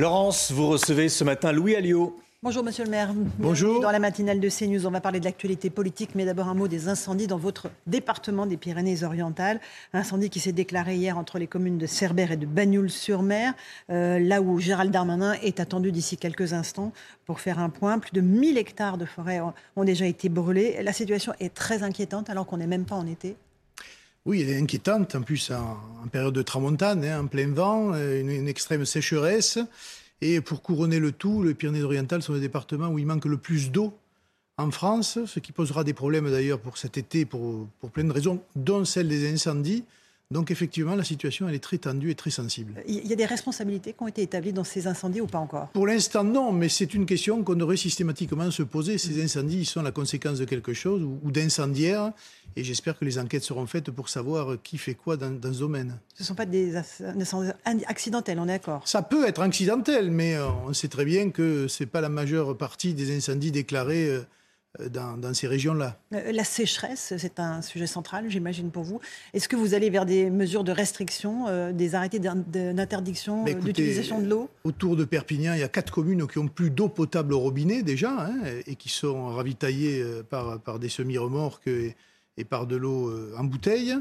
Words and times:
Laurence, 0.00 0.50
vous 0.50 0.66
recevez 0.66 1.10
ce 1.10 1.24
matin 1.24 1.52
Louis 1.52 1.76
Alliot. 1.76 2.18
Bonjour 2.42 2.64
Monsieur 2.64 2.84
le 2.84 2.90
maire. 2.90 3.12
Bonjour. 3.38 3.82
Dans 3.82 3.90
la 3.90 3.98
matinale 3.98 4.40
de 4.40 4.48
CNews, 4.48 4.86
on 4.86 4.90
va 4.90 5.02
parler 5.02 5.20
de 5.20 5.26
l'actualité 5.26 5.68
politique, 5.68 6.14
mais 6.14 6.24
d'abord 6.24 6.48
un 6.48 6.54
mot 6.54 6.68
des 6.68 6.88
incendies 6.88 7.26
dans 7.26 7.36
votre 7.36 7.68
département 7.86 8.46
des 8.46 8.56
Pyrénées-Orientales. 8.56 9.60
Incendie 9.92 10.30
qui 10.30 10.40
s'est 10.40 10.52
déclaré 10.52 10.96
hier 10.96 11.18
entre 11.18 11.38
les 11.38 11.46
communes 11.46 11.76
de 11.76 11.84
Cerbère 11.84 12.32
et 12.32 12.38
de 12.38 12.46
Bagnoul-sur-Mer, 12.46 13.52
euh, 13.90 14.18
là 14.18 14.40
où 14.40 14.58
Gérald 14.58 14.90
Darmanin 14.90 15.34
est 15.42 15.60
attendu 15.60 15.92
d'ici 15.92 16.16
quelques 16.16 16.54
instants 16.54 16.94
pour 17.26 17.38
faire 17.40 17.58
un 17.58 17.68
point. 17.68 17.98
Plus 17.98 18.12
de 18.12 18.22
1000 18.22 18.56
hectares 18.56 18.96
de 18.96 19.04
forêt 19.04 19.40
ont, 19.40 19.52
ont 19.76 19.84
déjà 19.84 20.06
été 20.06 20.30
brûlés. 20.30 20.82
La 20.82 20.94
situation 20.94 21.34
est 21.40 21.52
très 21.52 21.82
inquiétante 21.82 22.30
alors 22.30 22.46
qu'on 22.46 22.56
n'est 22.56 22.66
même 22.66 22.86
pas 22.86 22.96
en 22.96 23.06
été. 23.06 23.36
Oui, 24.26 24.42
elle 24.42 24.50
est 24.50 24.58
inquiétante, 24.58 25.14
en 25.14 25.22
plus 25.22 25.50
en, 25.50 26.08
période 26.08 26.34
de 26.34 26.42
tramontane, 26.42 27.04
hein, 27.04 27.22
en 27.22 27.26
plein 27.26 27.48
vent, 27.48 27.92
euh, 27.94 28.20
une, 28.20 28.30
une 28.30 28.48
extrême 28.48 28.84
sécheresse. 28.84 29.58
Et 30.20 30.40
pour 30.40 30.62
couronner 30.62 30.98
le 30.98 31.12
tout, 31.12 31.42
les 31.42 31.54
Pyrénées-Orientales 31.54 32.22
sont 32.22 32.34
les 32.34 32.40
départements 32.40 32.88
où 32.88 32.98
il 32.98 33.06
manque 33.06 33.24
le 33.24 33.38
plus 33.38 33.70
d'eau 33.70 33.94
en 34.58 34.70
France, 34.70 35.18
ce 35.24 35.40
qui 35.40 35.52
posera 35.52 35.84
des 35.84 35.94
problèmes 35.94 36.30
d'ailleurs 36.30 36.60
pour 36.60 36.76
cet 36.76 36.98
été, 36.98 37.24
pour, 37.24 37.66
pour 37.80 37.90
plein 37.90 38.04
de 38.04 38.12
raisons, 38.12 38.42
dont 38.56 38.84
celle 38.84 39.08
des 39.08 39.32
incendies. 39.32 39.84
Donc 40.32 40.52
effectivement, 40.52 40.94
la 40.94 41.02
situation, 41.02 41.48
elle 41.48 41.56
est 41.56 41.62
très 41.62 41.78
tendue 41.78 42.10
et 42.10 42.14
très 42.14 42.30
sensible. 42.30 42.74
Il 42.86 43.04
y 43.04 43.12
a 43.12 43.16
des 43.16 43.26
responsabilités 43.26 43.94
qui 43.94 44.02
ont 44.02 44.06
été 44.06 44.22
établies 44.22 44.52
dans 44.52 44.62
ces 44.62 44.86
incendies 44.86 45.20
ou 45.20 45.26
pas 45.26 45.38
encore? 45.38 45.68
Pour 45.70 45.88
l'instant, 45.88 46.22
non, 46.22 46.52
mais 46.52 46.68
c'est 46.68 46.94
une 46.94 47.04
question 47.04 47.42
qu'on 47.42 47.56
devrait 47.56 47.76
systématiquement 47.76 48.48
se 48.52 48.62
poser. 48.62 48.96
Ces 48.96 49.20
incendies 49.20 49.58
ils 49.58 49.66
sont 49.66 49.82
la 49.82 49.90
conséquence 49.90 50.38
de 50.38 50.44
quelque 50.44 50.72
chose 50.72 51.02
ou, 51.02 51.18
ou 51.24 51.32
d'incendiaires. 51.32 52.12
Et 52.54 52.62
j'espère 52.62 52.96
que 52.96 53.04
les 53.04 53.18
enquêtes 53.18 53.42
seront 53.42 53.66
faites 53.66 53.90
pour 53.90 54.08
savoir 54.08 54.56
qui 54.62 54.78
fait 54.78 54.94
quoi 54.94 55.16
dans, 55.16 55.30
dans 55.30 55.52
ce 55.52 55.58
domaine. 55.58 55.98
Ce 56.14 56.22
ne 56.22 56.26
sont 56.26 56.34
pas 56.36 56.46
des 56.46 56.76
incendies 56.76 57.50
accidentels, 57.86 58.38
on 58.38 58.44
est 58.44 58.58
d'accord? 58.58 58.82
Ça 58.86 59.02
peut 59.02 59.26
être 59.26 59.40
accidentel, 59.40 60.12
mais 60.12 60.36
euh, 60.36 60.46
on 60.66 60.72
sait 60.72 60.88
très 60.88 61.04
bien 61.04 61.30
que 61.30 61.66
ce 61.66 61.82
n'est 61.82 61.88
pas 61.88 62.00
la 62.00 62.08
majeure 62.08 62.56
partie 62.56 62.94
des 62.94 63.16
incendies 63.16 63.50
déclarés 63.50 64.08
euh, 64.08 64.26
dans, 64.78 65.16
dans, 65.16 65.34
ces 65.34 65.48
régions-là. 65.48 65.98
Euh, 66.14 66.32
La 66.32 66.44
sécheresse, 66.44 67.14
c'est 67.18 67.40
un 67.40 67.60
sujet 67.60 67.86
central, 67.86 68.26
j'imagine, 68.28 68.70
pour 68.70 68.84
vous. 68.84 69.00
Est-ce 69.34 69.48
que 69.48 69.56
vous 69.56 69.74
allez 69.74 69.90
vers 69.90 70.06
des 70.06 70.30
mesures 70.30 70.62
de 70.64 70.72
restriction, 70.72 71.48
euh, 71.48 71.72
des 71.72 71.94
arrêtés 71.94 72.20
d'interdiction 72.20 73.44
d'utilisation 73.44 74.20
de 74.20 74.28
l'eau? 74.28 74.48
Autour 74.64 74.96
de 74.96 75.04
Perpignan, 75.04 75.54
il 75.54 75.60
y 75.60 75.64
a 75.64 75.68
quatre 75.68 75.92
communes 75.92 76.26
qui 76.28 76.38
ont 76.38 76.46
plus 76.46 76.70
d'eau 76.70 76.88
potable 76.88 77.34
au 77.34 77.40
robinet 77.40 77.82
déjà, 77.82 78.12
hein, 78.12 78.34
et 78.66 78.76
qui 78.76 78.88
sont 78.88 79.28
ravitaillées 79.28 80.02
euh, 80.02 80.22
par, 80.22 80.60
par 80.60 80.78
des 80.78 80.88
semi-remorques 80.88 81.66
et, 81.66 81.96
et, 82.36 82.44
par 82.44 82.66
de 82.66 82.76
l'eau 82.76 83.08
euh, 83.08 83.34
en 83.36 83.44
bouteille. 83.44 83.96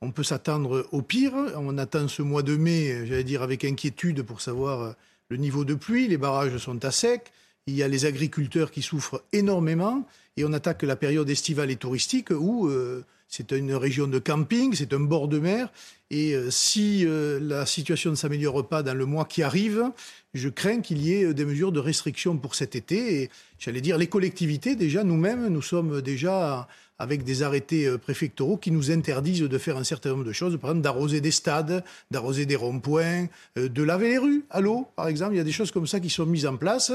On 0.00 0.12
peut 0.12 0.24
s'attendre 0.24 0.86
au 0.92 1.02
pire. 1.02 1.34
On 1.56 1.78
attend 1.78 2.08
ce 2.08 2.22
mois 2.22 2.42
de 2.42 2.56
mai, 2.56 3.06
j'allais 3.06 3.24
dire, 3.24 3.42
avec 3.42 3.64
inquiétude 3.64 4.22
pour 4.22 4.40
savoir 4.40 4.96
le 5.28 5.36
niveau 5.36 5.64
de 5.64 5.74
pluie. 5.74 6.08
Les 6.08 6.18
barrages 6.18 6.56
sont 6.58 6.84
à 6.84 6.90
sec. 6.90 7.32
Il 7.66 7.76
y 7.76 7.82
a 7.82 7.88
les 7.88 8.06
agriculteurs 8.06 8.70
qui 8.70 8.82
souffrent 8.82 9.22
énormément 9.32 10.06
et 10.36 10.44
on 10.44 10.52
attaque 10.52 10.82
la 10.82 10.96
période 10.96 11.30
estivale 11.30 11.70
et 11.70 11.76
touristique 11.76 12.30
où 12.30 12.68
euh, 12.68 13.04
c'est 13.32 13.50
une 13.52 13.74
région 13.74 14.06
de 14.06 14.18
camping, 14.18 14.74
c'est 14.74 14.92
un 14.92 15.00
bord 15.00 15.26
de 15.26 15.38
mer 15.38 15.72
et 16.10 16.34
euh, 16.34 16.50
si 16.50 17.06
euh, 17.06 17.40
la 17.40 17.64
situation 17.64 18.10
ne 18.10 18.14
s'améliore 18.14 18.68
pas 18.68 18.82
dans 18.82 18.92
le 18.92 19.06
mois 19.06 19.24
qui 19.24 19.42
arrive, 19.42 19.90
je 20.34 20.50
crains 20.50 20.82
qu'il 20.82 21.02
y 21.02 21.14
ait 21.14 21.32
des 21.32 21.46
mesures 21.46 21.72
de 21.72 21.80
restriction 21.80 22.36
pour 22.36 22.54
cet 22.54 22.76
été 22.76 23.30
j'allais 23.58 23.80
dire 23.80 23.96
les 23.96 24.06
collectivités 24.06 24.76
déjà 24.76 25.02
nous-mêmes 25.02 25.48
nous 25.48 25.62
sommes 25.62 26.02
déjà 26.02 26.68
avec 26.98 27.24
des 27.24 27.42
arrêtés 27.42 27.90
préfectoraux 27.96 28.58
qui 28.58 28.70
nous 28.70 28.90
interdisent 28.90 29.40
de 29.40 29.58
faire 29.58 29.78
un 29.78 29.82
certain 29.82 30.10
nombre 30.10 30.24
de 30.24 30.32
choses, 30.32 30.56
par 30.60 30.70
exemple 30.70 30.84
d'arroser 30.84 31.20
des 31.20 31.32
stades, 31.32 31.82
d'arroser 32.12 32.46
des 32.46 32.54
ronds-points, 32.54 33.26
de 33.56 33.82
laver 33.82 34.10
les 34.10 34.18
rues 34.18 34.44
à 34.50 34.60
l'eau, 34.60 34.86
par 34.94 35.08
exemple. 35.08 35.34
Il 35.34 35.38
y 35.38 35.40
a 35.40 35.44
des 35.44 35.50
choses 35.50 35.72
comme 35.72 35.88
ça 35.88 35.98
qui 35.98 36.10
sont 36.10 36.26
mises 36.26 36.46
en 36.46 36.56
place 36.56 36.92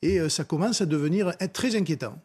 et 0.00 0.26
ça 0.30 0.44
commence 0.44 0.80
à 0.80 0.86
devenir 0.86 1.34
très 1.52 1.76
inquiétant. 1.76 2.16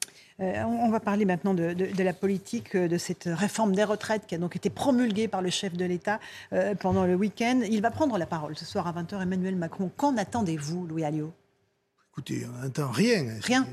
Euh, 0.41 0.63
on 0.63 0.89
va 0.89 0.99
parler 0.99 1.23
maintenant 1.23 1.53
de, 1.53 1.73
la 1.97 2.13
politique 2.13 2.75
de 2.75 2.97
cette 2.97 3.29
réforme 3.31 3.54
des 3.67 3.83
retraites 3.83 4.25
qui 4.27 4.35
a 4.35 4.37
donc 4.37 4.55
été 4.55 4.69
promulguée 4.69 5.27
par 5.27 5.41
le 5.41 5.49
chef 5.49 5.73
de 5.73 5.85
l'État 5.85 6.19
euh, 6.53 6.75
pendant 6.75 7.05
le 7.05 7.15
week-end. 7.15 7.61
Il 7.69 7.81
va 7.81 7.91
prendre 7.91 8.17
la 8.17 8.25
parole 8.25 8.57
ce 8.57 8.65
soir 8.65 8.87
à 8.87 8.93
20h, 8.93 9.21
Emmanuel 9.21 9.55
Macron. 9.55 9.91
Qu'en 9.95 10.17
attendez-vous, 10.17 10.85
Louis 10.87 11.03
Alliot? 11.03 11.33
Écoutez, 12.11 12.45
on 12.45 12.63
n'entend 12.63 12.91
rien. 12.91 13.25
Rien 13.41 13.67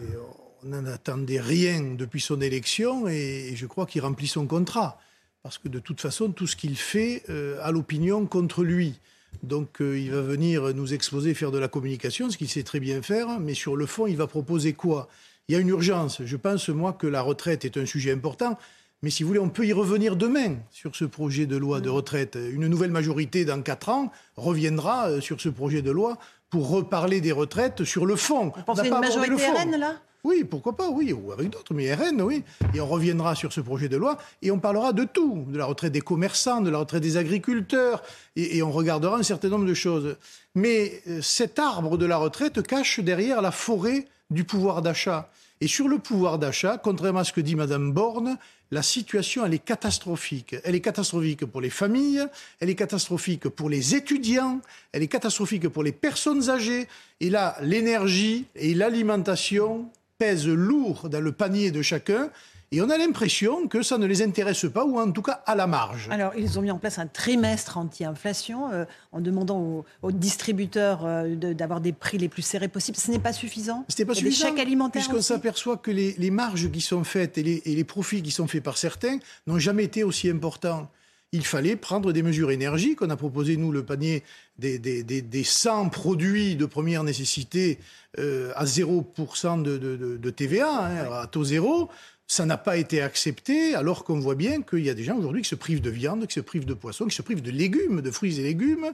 On 0.62 0.68
n'en 0.68 0.86
attendait 0.86 1.40
rien 1.40 1.94
depuis 1.96 2.20
son 2.20 2.40
élection 2.40 3.08
et 3.08 3.52
je 3.54 3.66
crois 3.66 3.86
qu'il 3.86 4.02
remplit 4.02 4.28
son 4.28 4.46
contrat. 4.46 4.98
Parce 5.42 5.58
que 5.58 5.68
de 5.68 5.80
toute 5.80 6.00
façon, 6.00 6.30
tout 6.30 6.46
ce 6.46 6.54
qu'il 6.54 6.76
fait 6.76 7.24
euh, 7.28 7.58
a 7.62 7.72
l'opinion 7.72 8.26
contre 8.26 8.62
lui. 8.62 9.00
Donc 9.42 9.80
euh, 9.80 9.98
il 9.98 10.12
va 10.12 10.20
venir 10.20 10.74
nous 10.74 10.94
exposer, 10.94 11.34
faire 11.34 11.50
de 11.50 11.58
la 11.58 11.68
communication, 11.68 12.30
ce 12.30 12.36
qu'il 12.36 12.48
sait 12.48 12.62
très 12.62 12.80
bien 12.80 13.02
faire, 13.02 13.40
mais 13.40 13.54
sur 13.54 13.76
le 13.76 13.86
fond, 13.86 14.06
il 14.06 14.16
va 14.16 14.26
proposer 14.26 14.72
quoi? 14.72 15.08
Il 15.48 15.54
y 15.54 15.58
a 15.58 15.60
une 15.60 15.68
urgence. 15.68 16.22
Je 16.24 16.36
pense, 16.36 16.68
moi, 16.68 16.92
que 16.92 17.06
la 17.06 17.20
retraite 17.20 17.64
est 17.64 17.76
un 17.76 17.86
sujet 17.86 18.12
important. 18.12 18.56
Mais 19.02 19.10
si 19.10 19.24
vous 19.24 19.28
voulez, 19.28 19.40
on 19.40 19.48
peut 19.48 19.66
y 19.66 19.72
revenir 19.72 20.14
demain 20.14 20.54
sur 20.70 20.94
ce 20.94 21.04
projet 21.04 21.46
de 21.46 21.56
loi 21.56 21.80
de 21.80 21.90
retraite. 21.90 22.36
Une 22.36 22.68
nouvelle 22.68 22.92
majorité 22.92 23.44
dans 23.44 23.60
quatre 23.60 23.88
ans 23.88 24.12
reviendra 24.36 25.08
euh, 25.08 25.20
sur 25.20 25.40
ce 25.40 25.48
projet 25.48 25.82
de 25.82 25.90
loi 25.90 26.18
pour 26.50 26.68
reparler 26.68 27.20
des 27.20 27.32
retraites 27.32 27.82
sur 27.82 28.06
le 28.06 28.14
fond. 28.14 28.52
Vous 28.54 28.62
pensez 28.62 28.86
une 28.86 29.00
majorité 29.00 29.46
RN, 29.46 29.76
là? 29.76 29.96
Oui, 30.22 30.44
pourquoi 30.44 30.76
pas, 30.76 30.88
oui, 30.88 31.12
ou 31.12 31.32
avec 31.32 31.50
d'autres, 31.50 31.74
mais 31.74 31.92
RN, 31.92 32.22
oui. 32.22 32.44
Et 32.74 32.80
on 32.80 32.86
reviendra 32.86 33.34
sur 33.34 33.52
ce 33.52 33.60
projet 33.60 33.88
de 33.88 33.96
loi 33.96 34.18
et 34.40 34.52
on 34.52 34.60
parlera 34.60 34.92
de 34.92 35.02
tout, 35.02 35.46
de 35.48 35.58
la 35.58 35.64
retraite 35.64 35.90
des 35.90 36.00
commerçants, 36.00 36.60
de 36.60 36.70
la 36.70 36.78
retraite 36.78 37.02
des 37.02 37.16
agriculteurs, 37.16 38.04
et, 38.36 38.58
et 38.58 38.62
on 38.62 38.70
regardera 38.70 39.16
un 39.16 39.24
certain 39.24 39.48
nombre 39.48 39.64
de 39.64 39.74
choses. 39.74 40.16
Mais 40.54 41.02
euh, 41.08 41.20
cet 41.22 41.58
arbre 41.58 41.98
de 41.98 42.06
la 42.06 42.18
retraite 42.18 42.64
cache 42.64 43.00
derrière 43.00 43.42
la 43.42 43.50
forêt 43.50 44.04
du 44.30 44.44
pouvoir 44.44 44.80
d'achat. 44.80 45.28
Et 45.60 45.66
sur 45.66 45.88
le 45.88 45.98
pouvoir 45.98 46.38
d'achat, 46.38 46.78
contrairement 46.78 47.20
à 47.20 47.24
ce 47.24 47.32
que 47.32 47.40
dit 47.40 47.56
Madame 47.56 47.92
Borne, 47.92 48.36
la 48.72 48.82
situation, 48.82 49.44
elle 49.44 49.52
est 49.52 49.64
catastrophique. 49.64 50.56
Elle 50.64 50.74
est 50.74 50.80
catastrophique 50.80 51.44
pour 51.44 51.60
les 51.60 51.68
familles, 51.68 52.26
elle 52.58 52.70
est 52.70 52.74
catastrophique 52.74 53.46
pour 53.50 53.68
les 53.68 53.94
étudiants, 53.94 54.62
elle 54.92 55.02
est 55.02 55.08
catastrophique 55.08 55.68
pour 55.68 55.82
les 55.82 55.92
personnes 55.92 56.48
âgées. 56.48 56.88
Et 57.20 57.28
là, 57.28 57.54
l'énergie 57.60 58.46
et 58.56 58.72
l'alimentation 58.72 59.90
pèsent 60.16 60.48
lourd 60.48 61.10
dans 61.10 61.20
le 61.20 61.32
panier 61.32 61.70
de 61.70 61.82
chacun. 61.82 62.30
Et 62.72 62.80
on 62.80 62.88
a 62.88 62.96
l'impression 62.96 63.68
que 63.68 63.82
ça 63.82 63.98
ne 63.98 64.06
les 64.06 64.22
intéresse 64.22 64.64
pas, 64.72 64.86
ou 64.86 64.98
en 64.98 65.10
tout 65.12 65.20
cas 65.20 65.42
à 65.44 65.54
la 65.54 65.66
marge. 65.66 66.08
Alors, 66.10 66.32
ils 66.36 66.58
ont 66.58 66.62
mis 66.62 66.70
en 66.70 66.78
place 66.78 66.98
un 66.98 67.06
trimestre 67.06 67.76
anti-inflation 67.76 68.72
euh, 68.72 68.86
en 69.12 69.20
demandant 69.20 69.60
aux, 69.60 69.84
aux 70.00 70.10
distributeurs 70.10 71.04
euh, 71.04 71.34
d'avoir 71.34 71.80
de, 71.80 71.84
des 71.84 71.92
prix 71.92 72.16
les 72.16 72.30
plus 72.30 72.40
serrés 72.40 72.68
possibles. 72.68 72.96
Ce 72.96 73.10
n'est 73.10 73.18
pas 73.18 73.34
suffisant. 73.34 73.84
Ce 73.88 74.00
n'est 74.00 74.06
pas 74.06 74.14
suffisant. 74.14 74.46
Des 74.46 74.52
chèques 74.52 74.60
alimentaires. 74.60 75.02
Puisqu'on 75.02 75.20
s'aperçoit 75.20 75.76
que 75.76 75.90
les, 75.90 76.14
les, 76.16 76.30
marges 76.30 76.70
qui 76.70 76.80
sont 76.80 77.04
faites 77.04 77.36
et 77.36 77.42
les, 77.42 77.62
et 77.66 77.74
les 77.74 77.84
profits 77.84 78.22
qui 78.22 78.30
sont 78.30 78.46
faits 78.46 78.62
par 78.62 78.78
certains 78.78 79.18
n'ont 79.46 79.58
jamais 79.58 79.84
été 79.84 80.02
aussi 80.02 80.30
importants 80.30 80.88
il 81.32 81.46
fallait 81.46 81.76
prendre 81.76 82.12
des 82.12 82.22
mesures 82.22 82.50
énergiques. 82.50 83.00
On 83.00 83.08
a 83.08 83.16
proposé, 83.16 83.56
nous, 83.56 83.72
le 83.72 83.82
panier 83.82 84.22
des, 84.58 84.78
des, 84.78 85.02
des, 85.02 85.22
des 85.22 85.44
100 85.44 85.88
produits 85.88 86.56
de 86.56 86.66
première 86.66 87.04
nécessité 87.04 87.78
euh, 88.18 88.52
à 88.54 88.66
0% 88.66 89.62
de, 89.62 89.78
de, 89.78 90.16
de, 90.18 90.30
TVA, 90.30 90.84
hein, 90.84 91.22
à 91.22 91.26
taux 91.26 91.44
zéro. 91.44 91.88
Ça 92.32 92.46
n'a 92.46 92.56
pas 92.56 92.78
été 92.78 93.02
accepté, 93.02 93.74
alors 93.74 94.04
qu'on 94.04 94.18
voit 94.18 94.34
bien 94.34 94.62
qu'il 94.62 94.78
y 94.78 94.88
a 94.88 94.94
des 94.94 95.04
gens 95.04 95.18
aujourd'hui 95.18 95.42
qui 95.42 95.50
se 95.50 95.54
privent 95.54 95.82
de 95.82 95.90
viande, 95.90 96.26
qui 96.26 96.32
se 96.32 96.40
privent 96.40 96.64
de 96.64 96.72
poisson, 96.72 97.04
qui 97.04 97.14
se 97.14 97.20
privent 97.20 97.42
de 97.42 97.50
légumes, 97.50 98.00
de 98.00 98.10
fruits 98.10 98.40
et 98.40 98.42
légumes. 98.42 98.86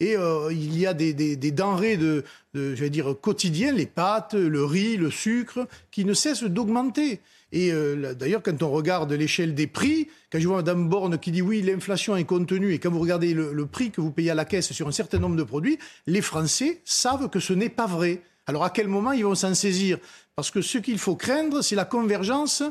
Et 0.00 0.16
euh, 0.16 0.50
il 0.50 0.78
y 0.78 0.86
a 0.86 0.94
des, 0.94 1.12
denrées 1.36 1.98
de, 1.98 2.24
de, 2.54 2.74
je 2.74 2.80
vais 2.80 2.88
dire, 2.88 3.14
quotidiennes, 3.20 3.76
les 3.76 3.84
pâtes, 3.84 4.32
le 4.32 4.64
riz, 4.64 4.96
le 4.96 5.10
sucre, 5.10 5.68
qui 5.90 6.06
ne 6.06 6.14
cessent 6.14 6.44
d'augmenter. 6.44 7.20
Et 7.52 7.70
euh, 7.70 8.14
d'ailleurs, 8.14 8.42
quand 8.42 8.62
on 8.62 8.70
regarde 8.70 9.12
l'échelle 9.12 9.54
des 9.54 9.66
prix, 9.66 10.08
quand 10.32 10.40
je 10.40 10.48
vois 10.48 10.62
Mme 10.62 10.88
Borne 10.88 11.18
qui 11.18 11.32
dit 11.32 11.42
oui, 11.42 11.60
l'inflation 11.60 12.16
est 12.16 12.24
contenue, 12.24 12.72
et 12.72 12.78
quand 12.78 12.90
vous 12.90 13.00
regardez 13.00 13.34
le, 13.34 13.52
le, 13.52 13.66
prix 13.66 13.90
que 13.90 14.00
vous 14.00 14.10
payez 14.10 14.30
à 14.30 14.34
la 14.34 14.46
caisse 14.46 14.72
sur 14.72 14.88
un 14.88 14.92
certain 14.92 15.18
nombre 15.18 15.36
de 15.36 15.42
produits, 15.42 15.78
les 16.06 16.22
Français 16.22 16.80
savent 16.86 17.28
que 17.28 17.40
ce 17.40 17.52
n'est 17.52 17.68
pas 17.68 17.86
vrai. 17.86 18.22
Alors 18.46 18.64
à 18.64 18.70
quel 18.70 18.88
moment 18.88 19.12
ils 19.12 19.24
vont 19.24 19.34
s'en 19.34 19.54
saisir? 19.54 19.98
Parce 20.36 20.50
que 20.50 20.60
ce 20.60 20.76
qu'il 20.76 20.98
faut 20.98 21.16
craindre, 21.16 21.62
c'est 21.62 21.76
la 21.76 21.86
convergence 21.86 22.62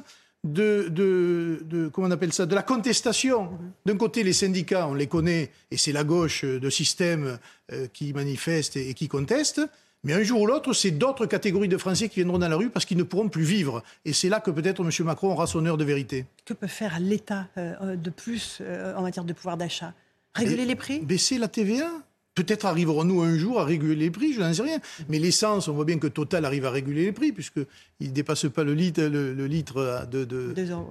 de, 0.44 0.88
de, 0.90 1.64
de, 1.64 1.88
comment 1.88 2.08
on 2.08 2.12
appelle 2.12 2.32
ça, 2.32 2.46
de 2.46 2.54
la 2.54 2.62
contestation. 2.62 3.58
D'un 3.88 3.98
côté, 3.98 4.22
les 4.22 4.34
syndicats, 4.34 4.88
on 4.88 4.94
les 4.94 5.08
connaît, 5.08 5.50
et 5.72 5.78
c'est 5.78 5.92
la 5.92 6.04
gauche 6.04 6.46
de 6.46 6.70
système 6.70 7.40
euh, 7.72 7.88
qui 7.92 8.14
manifeste 8.14 8.76
et, 8.78 8.94
qui 8.94 9.08
conteste. 9.08 9.62
Mais 10.04 10.14
un 10.14 10.22
jour 10.22 10.42
ou 10.42 10.46
l'autre, 10.46 10.74
c'est 10.74 10.92
d'autres 10.92 11.26
catégories 11.26 11.68
de 11.68 11.78
Français 11.78 12.08
qui 12.08 12.18
viendront 12.18 12.38
dans 12.38 12.48
la 12.48 12.56
rue 12.56 12.70
parce 12.70 12.86
qu'ils 12.86 13.00
ne 13.00 13.04
pourront 13.04 13.30
plus 13.30 13.42
vivre. 13.42 13.82
Et 14.06 14.14
c'est 14.14 14.30
là 14.30 14.40
que 14.40 14.52
peut-être 14.52 14.84
M. 14.84 14.92
Macron 15.04 15.32
aura 15.32 15.48
son 15.48 15.66
heure 15.66 15.78
de 15.78 15.84
vérité. 15.84 16.28
Que 16.46 16.54
peut 16.54 16.68
faire 16.68 17.00
l'État 17.00 17.48
euh, 17.58 17.96
de 17.96 18.10
plus 18.12 18.60
euh, 18.62 18.94
en 18.96 19.02
matière 19.02 19.26
de 19.26 19.34
pouvoir 19.34 19.58
d'achat? 19.58 19.96
Réguler 20.36 20.66
les 20.66 20.76
prix? 20.76 21.00
Baisser 21.00 21.40
la 21.40 21.48
TVA 21.48 21.90
Peut-être 22.36 22.66
arriverons-nous 22.66 23.22
un 23.22 23.38
jour 23.38 23.62
à 23.62 23.66
réguler 23.66 23.96
les 23.96 24.12
prix, 24.12 24.34
je 24.34 24.42
n'en 24.42 24.54
sais 24.54 24.62
rien. 24.62 24.80
Mais 25.08 25.20
l'essence, 25.20 25.70
on 25.70 25.74
voit 25.74 25.86
bien 25.86 25.98
que 25.98 26.08
Total 26.08 26.44
arrive 26.44 26.66
à 26.66 26.72
réguler 26.72 27.06
les 27.06 27.12
prix, 27.14 27.32
puisqu'il 27.32 27.66
ne 28.02 28.14
dépasse 28.14 28.48
pas 28.50 28.66
le 28.66 28.74
litre, 28.74 29.04
le, 29.04 29.48
litre 29.48 30.06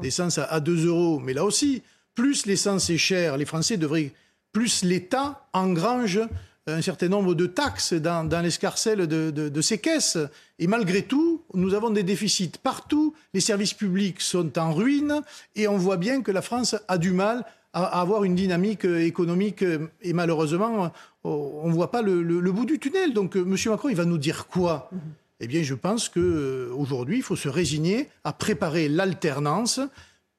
d'essence 0.00 0.38
à, 0.38 0.61
2 0.61 0.87
euros. 0.87 1.20
Mais 1.20 1.35
là 1.35 1.44
aussi, 1.44 1.82
plus 2.14 2.46
l'essence 2.46 2.88
est 2.88 2.96
chère, 2.96 3.37
les 3.37 3.44
Français 3.44 3.76
devraient, 3.76 4.12
plus 4.52 4.85
l'État 4.85 5.46
engrange 5.52 6.20
un 6.67 6.81
certain 6.81 7.08
nombre 7.08 7.35
de 7.35 7.44
taxes 7.44 7.93
dans, 7.93 8.43
l'escarcelle 8.43 9.06
de, 9.06 9.31
de, 9.31 9.61
ces 9.61 9.76
caisses. 9.76 10.17
Et 10.58 10.67
malgré 10.67 11.02
tout, 11.02 11.43
nous 11.52 11.75
avons 11.75 11.91
des 11.91 12.02
déficits 12.02 12.52
partout, 12.62 13.14
les 13.35 13.41
services 13.41 13.75
publics 13.75 14.23
sont 14.23 14.58
en 14.58 14.73
ruine, 14.73 15.20
et 15.56 15.69
on 15.69 15.76
voit 15.76 15.99
bien 15.99 16.23
que 16.23 16.31
la 16.31 16.41
France 16.41 16.75
a 16.88 16.96
du 16.96 17.11
mal 17.11 17.44
à 17.75 18.00
avoir 18.00 18.25
une 18.25 18.35
dynamique 18.35 18.85
économique. 18.85 19.65
Et 20.03 20.12
malheureusement, 20.12 20.93
on 21.25 21.69
ne 21.69 21.73
voit 21.73 21.91
pas 21.91 22.03
le, 22.03 22.53
bout 22.53 22.65
du 22.65 22.79
tunnel. 22.79 23.12
Donc, 23.12 23.37
euh, 23.37 23.43
M. 23.43 23.56
Macron, 23.67 23.88
il 23.88 23.97
va 23.97 24.05
nous 24.05 24.19
dire 24.19 24.47
quoi? 24.47 24.91
Eh 25.41 25.47
bien, 25.47 25.62
je 25.62 25.75
pense 25.75 26.09
qu'aujourd'hui, 26.09 27.17
il 27.17 27.23
faut 27.23 27.37
se 27.37 27.49
résigner 27.49 28.09
à 28.23 28.32
préparer 28.32 28.88
l'alternance 28.88 29.81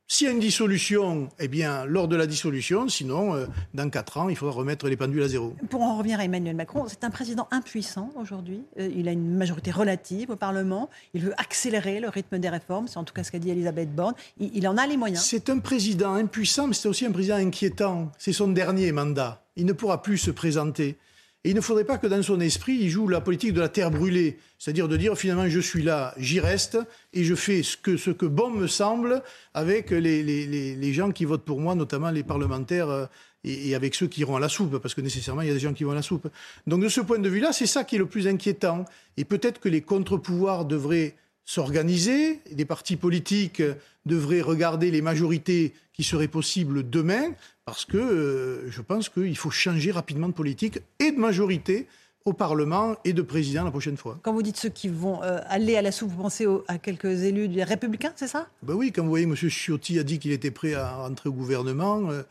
s'il 0.07 0.27
y 0.27 0.29
a 0.29 0.33
une 0.33 0.39
dissolution, 0.39 1.29
eh 1.39 1.47
bien, 1.47 1.83
lors 1.85 2.07
de 2.07 2.15
la 2.15 2.27
dissolution, 2.27 2.87
sinon, 2.87 3.33
euh, 3.33 3.47
dans 3.73 3.89
quatre 3.89 4.17
ans, 4.17 4.29
il 4.29 4.35
faudra 4.35 4.53
remettre 4.53 4.87
les 4.87 4.95
pendules 4.95 5.23
à 5.23 5.27
zéro. 5.27 5.55
Pour 5.71 5.81
en 5.81 5.97
revenir 5.97 6.19
à 6.19 6.25
Emmanuel 6.25 6.55
Macron, 6.55 6.85
c'est 6.87 7.03
un 7.03 7.09
président 7.09 7.47
impuissant 7.49 8.11
aujourd'hui. 8.15 8.61
Euh, 8.79 8.87
il 8.95 9.07
a 9.07 9.11
une 9.11 9.35
majorité 9.35 9.71
relative 9.71 10.29
au 10.29 10.35
Parlement. 10.35 10.91
Il 11.15 11.21
veut 11.21 11.33
accélérer 11.41 11.99
le 11.99 12.09
rythme 12.09 12.37
des 12.37 12.49
réformes. 12.49 12.87
C'est 12.87 12.97
en 12.97 13.03
tout 13.03 13.15
cas 13.15 13.23
ce 13.23 13.31
qu'a 13.31 13.39
dit 13.39 13.49
Elisabeth 13.49 13.95
Borne. 13.95 14.13
Il, 14.39 14.67
en 14.67 14.77
a 14.77 14.85
les 14.85 14.95
moyens. 14.95 15.23
C'est 15.23 15.49
un 15.49 15.57
président 15.57 16.13
impuissant, 16.13 16.67
mais 16.67 16.75
c'est 16.75 16.87
aussi 16.87 17.07
un 17.07 17.11
président 17.11 17.37
inquiétant. 17.37 18.11
C'est 18.19 18.33
son 18.33 18.49
dernier 18.49 18.91
mandat. 18.91 19.43
Il 19.55 19.65
ne 19.65 19.73
pourra 19.73 20.03
plus 20.03 20.19
se 20.19 20.29
présenter. 20.29 20.99
Et 21.45 21.49
il 21.49 21.55
ne 21.55 21.61
faudrait 21.61 21.83
pas 21.83 21.99
que 21.99 22.07
dans 22.07 22.23
son 22.23 22.39
esprit, 22.39 22.73
il 22.73 22.89
joue 22.89 23.07
la 23.07 23.21
politique 23.21 23.53
de 23.53 23.61
la 23.61 23.69
terre 23.69 23.91
brûlée, 23.91 24.39
c'est-à-dire 24.57 24.87
de 24.87 24.97
dire 24.97 25.15
finalement 25.15 25.47
je 25.47 25.59
suis 25.59 25.83
là, 25.83 26.15
j'y 26.17 26.39
reste, 26.39 26.79
et 27.13 27.23
je 27.23 27.35
fais 27.35 27.61
ce 27.61 27.77
que, 27.77 28.25
bon 28.25 28.49
me 28.49 28.65
semble 28.65 29.21
avec 29.53 29.91
les, 29.91 30.23
les, 30.23 30.47
les, 30.75 30.93
gens 30.93 31.11
qui 31.11 31.23
votent 31.23 31.45
pour 31.45 31.61
moi, 31.61 31.75
notamment 31.75 32.09
les 32.09 32.23
parlementaires, 32.23 32.89
euh, 32.89 33.05
et, 33.43 33.69
et, 33.69 33.75
avec 33.75 33.93
ceux 33.93 34.07
qui 34.07 34.21
iront 34.21 34.37
à 34.37 34.39
la 34.39 34.49
soupe, 34.49 34.79
parce 34.79 34.95
que 34.95 35.01
nécessairement 35.01 35.43
il 35.43 35.47
y 35.49 35.51
a 35.51 35.53
des 35.53 35.59
gens 35.59 35.73
qui 35.73 35.83
vont 35.83 35.91
à 35.91 35.95
la 35.95 36.01
soupe. 36.01 36.27
Donc 36.65 36.81
de 36.81 36.89
ce 36.89 36.99
point 36.99 37.19
de 37.19 37.29
vue-là, 37.29 37.53
c'est 37.53 37.67
ça 37.67 37.83
qui 37.83 37.97
est 37.97 37.99
le 37.99 38.07
plus 38.07 38.27
inquiétant. 38.27 38.83
Et 39.17 39.23
peut-être 39.23 39.59
que 39.59 39.69
les 39.69 39.81
contre-pouvoirs 39.81 40.65
devraient 40.65 41.13
s'organiser, 41.45 42.41
des 42.51 42.65
partis 42.65 42.95
politiques 42.95 43.61
devraient 44.07 44.41
regarder 44.41 44.89
les 44.89 45.03
majorités 45.03 45.75
qui 45.95 46.03
seraient 46.03 46.27
possibles 46.27 46.87
demain, 46.89 47.31
parce 47.63 47.85
que 47.85 47.97
euh, 47.97 48.69
je 48.69 48.81
pense 48.81 49.09
qu'il 49.09 49.37
faut 49.37 49.49
changer 49.49 49.91
rapidement 49.91 50.27
de 50.27 50.33
politique 50.33 50.79
et 50.99 51.11
de 51.11 51.17
majorité 51.17 51.87
au 52.25 52.33
Parlement 52.33 52.95
et 53.05 53.13
de 53.13 53.21
président 53.21 53.63
la 53.63 53.71
prochaine 53.71 53.97
fois. 53.97 54.19
Quand 54.23 54.33
vous 54.33 54.41
dites 54.41 54.57
ceux 54.57 54.69
qui 54.69 54.89
vont 54.89 55.23
euh, 55.23 55.39
aller 55.47 55.77
à 55.77 55.81
la 55.81 55.91
soupe, 55.91 56.09
vous 56.09 56.23
pensez 56.23 56.47
à 56.67 56.77
quelques 56.79 57.23
élus 57.23 57.47
des 57.47 57.63
Républicains, 57.63 58.11
c'est 58.15 58.27
ça? 58.27 58.47
Ben 58.63 58.73
oui, 58.73 58.91
quand 58.91 59.03
vous 59.03 59.09
voyez 59.09 59.25
M. 59.25 59.35
Ciotti 59.35 59.99
a 59.99 60.03
dit 60.03 60.19
qu'il 60.19 60.31
était 60.31 60.51
prêt 60.51 60.73
à 60.73 60.95
rentrer 60.95 61.29
au 61.29 61.33
gouvernement, 61.33 62.09
euh, 62.09 62.23